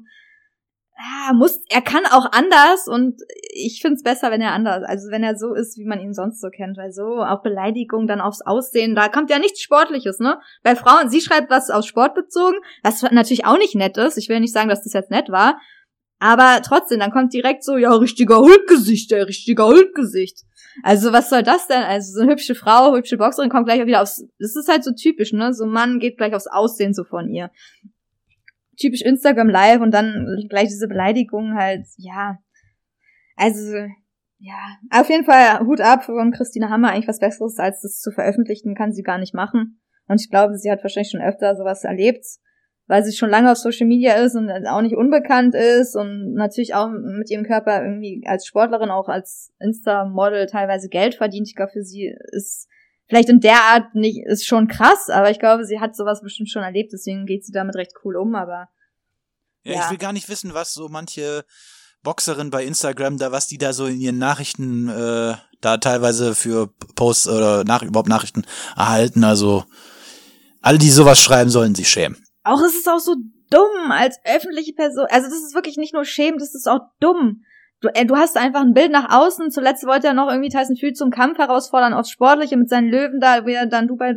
[1.02, 3.22] Ja, muss, er kann auch anders und
[3.54, 6.42] ich find's besser, wenn er anders, also wenn er so ist, wie man ihn sonst
[6.42, 10.42] so kennt, weil so auch Beleidigung dann aufs Aussehen, da kommt ja nichts Sportliches, ne?
[10.62, 14.18] Bei Frauen, sie schreibt was aus Sport bezogen, was natürlich auch nicht nett ist.
[14.18, 15.58] Ich will nicht sagen, dass das jetzt nett war,
[16.20, 20.44] aber trotzdem, dann kommt direkt so, ja, richtiger Hulkgesicht, der richtiger Hulkgesicht.
[20.84, 21.82] Also was soll das denn?
[21.82, 24.26] Also so eine hübsche Frau, hübsche Boxerin kommt gleich wieder aufs.
[24.38, 25.54] Das ist halt so typisch, ne?
[25.54, 27.52] So ein Mann geht gleich aufs Aussehen so von ihr.
[28.80, 32.38] Typisch Instagram Live und dann gleich diese Beleidigung halt, ja.
[33.36, 33.76] Also
[34.42, 36.92] ja, auf jeden Fall Hut ab von Christine Hammer.
[36.92, 39.82] Eigentlich was Besseres als das zu veröffentlichen kann sie gar nicht machen.
[40.08, 42.26] Und ich glaube, sie hat wahrscheinlich schon öfter sowas erlebt,
[42.88, 46.74] weil sie schon lange auf Social Media ist und auch nicht unbekannt ist und natürlich
[46.74, 51.48] auch mit ihrem Körper irgendwie als Sportlerin, auch als Insta-Model teilweise Geld verdient.
[51.48, 52.68] Ich glaube, für sie ist
[53.10, 56.50] vielleicht in der Art nicht, ist schon krass, aber ich glaube, sie hat sowas bestimmt
[56.50, 58.70] schon erlebt, deswegen geht sie damit recht cool um, aber
[59.64, 59.82] Ja, Ja.
[59.86, 61.44] ich will gar nicht wissen, was so manche
[62.04, 66.68] Boxerin bei Instagram, da was die da so in ihren Nachrichten äh, da teilweise für
[66.96, 68.46] Posts oder nach, überhaupt Nachrichten
[68.78, 69.26] erhalten.
[69.26, 69.66] Also
[70.62, 72.18] alle, die sowas schreiben, sollen sich schämen.
[72.44, 73.16] auch es ist auch so
[73.50, 75.08] dumm als öffentliche Person.
[75.10, 77.44] Also das ist wirklich nicht nur schämen, das ist auch dumm.
[77.82, 79.52] Du, äh, du hast einfach ein Bild nach außen.
[79.52, 83.20] Zuletzt wollte er noch irgendwie Tyson Fury zum Kampf herausfordern aufs Sportliche mit seinen Löwen
[83.22, 84.16] da, wie er dann Dubai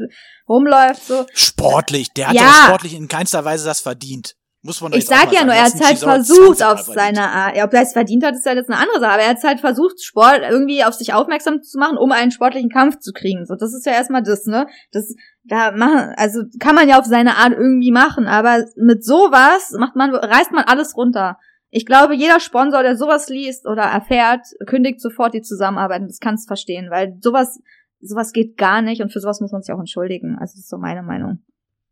[0.48, 1.06] rumläuft.
[1.06, 1.26] So.
[1.32, 2.42] Sportlich, der hat Ja.
[2.42, 4.34] ja sportlich in keinster Weise das verdient.
[4.64, 7.16] Muss man Ich sag ja nur, er hat halt versucht 20 auf Mal verdient.
[7.16, 7.56] seine Art.
[7.56, 9.12] Ja, ob er es verdient hat, ist ja jetzt eine andere Sache.
[9.14, 12.70] Aber er hat halt versucht, Sport irgendwie auf sich aufmerksam zu machen, um einen sportlichen
[12.70, 13.44] Kampf zu kriegen.
[13.44, 14.68] So, das ist ja erstmal das, ne?
[14.92, 18.28] Das, da machen, also kann man ja auf seine Art irgendwie machen.
[18.28, 21.38] Aber mit sowas macht man, reißt man alles runter.
[21.74, 26.02] Ich glaube, jeder Sponsor, der sowas liest oder erfährt, kündigt sofort die Zusammenarbeit.
[26.02, 27.62] Und Das kannst verstehen, weil sowas,
[27.98, 30.36] sowas geht gar nicht und für sowas muss man sich auch entschuldigen.
[30.38, 31.42] Also das ist so meine Meinung.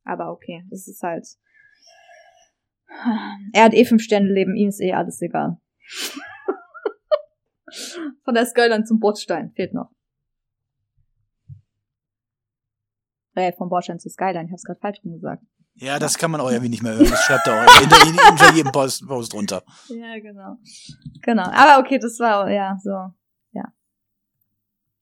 [0.05, 1.26] Aber okay, das ist halt.
[3.55, 5.57] Er hat eh fünf Sterne Leben, ihm ist eh alles egal.
[8.24, 9.91] Von der Skyline zum Bordstein fehlt noch.
[13.35, 15.43] Äh, vom Bordstein zur Skyline, ich hab's gerade falsch rum gesagt.
[15.74, 17.08] Ja, das kann man auch irgendwie nicht mehr hören.
[17.08, 19.62] Das schreibt er auch hinter, hinter jedem Post, Post drunter.
[19.88, 20.56] Ja, genau.
[21.22, 21.44] Genau.
[21.44, 22.90] Aber okay, das war, ja, so,
[23.52, 23.64] ja.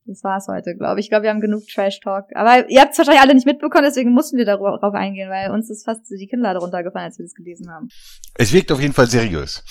[0.05, 1.07] Das war's heute, glaube ich.
[1.07, 2.27] Ich glaube, wir haben genug Trash-Talk.
[2.35, 5.69] Aber ihr habt es wahrscheinlich alle nicht mitbekommen, deswegen mussten wir darauf eingehen, weil uns
[5.69, 7.89] ist fast die Kinnlade runtergefallen, als wir das gelesen haben.
[8.35, 9.65] Es wirkt auf jeden Fall seriös.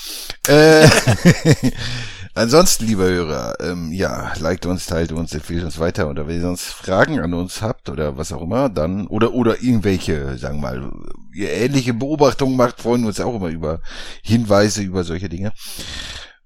[0.47, 0.87] Äh,
[2.37, 6.41] ansonsten, liebe Hörer, ähm, ja, liked uns, teilt uns, empfiehlt uns weiter oder wenn ihr
[6.41, 10.71] sonst Fragen an uns habt oder was auch immer, dann oder oder irgendwelche, sagen wir
[10.71, 10.91] mal,
[11.33, 13.81] ihr ähnliche Beobachtungen macht, freuen wir uns auch immer über
[14.23, 15.51] Hinweise über solche Dinge.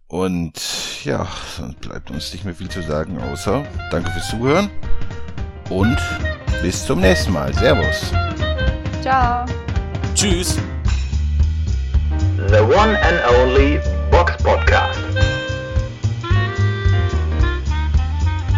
[0.07, 0.53] Und
[1.05, 1.27] ja,
[1.57, 4.69] sonst bleibt uns nicht mehr viel zu sagen, außer danke fürs Zuhören
[5.69, 5.97] und
[6.61, 7.53] bis zum nächsten Mal.
[7.53, 8.11] Servus.
[9.01, 9.45] Ciao.
[10.15, 10.57] Tschüss.
[12.49, 13.79] The one and only
[14.11, 14.99] Box Podcast.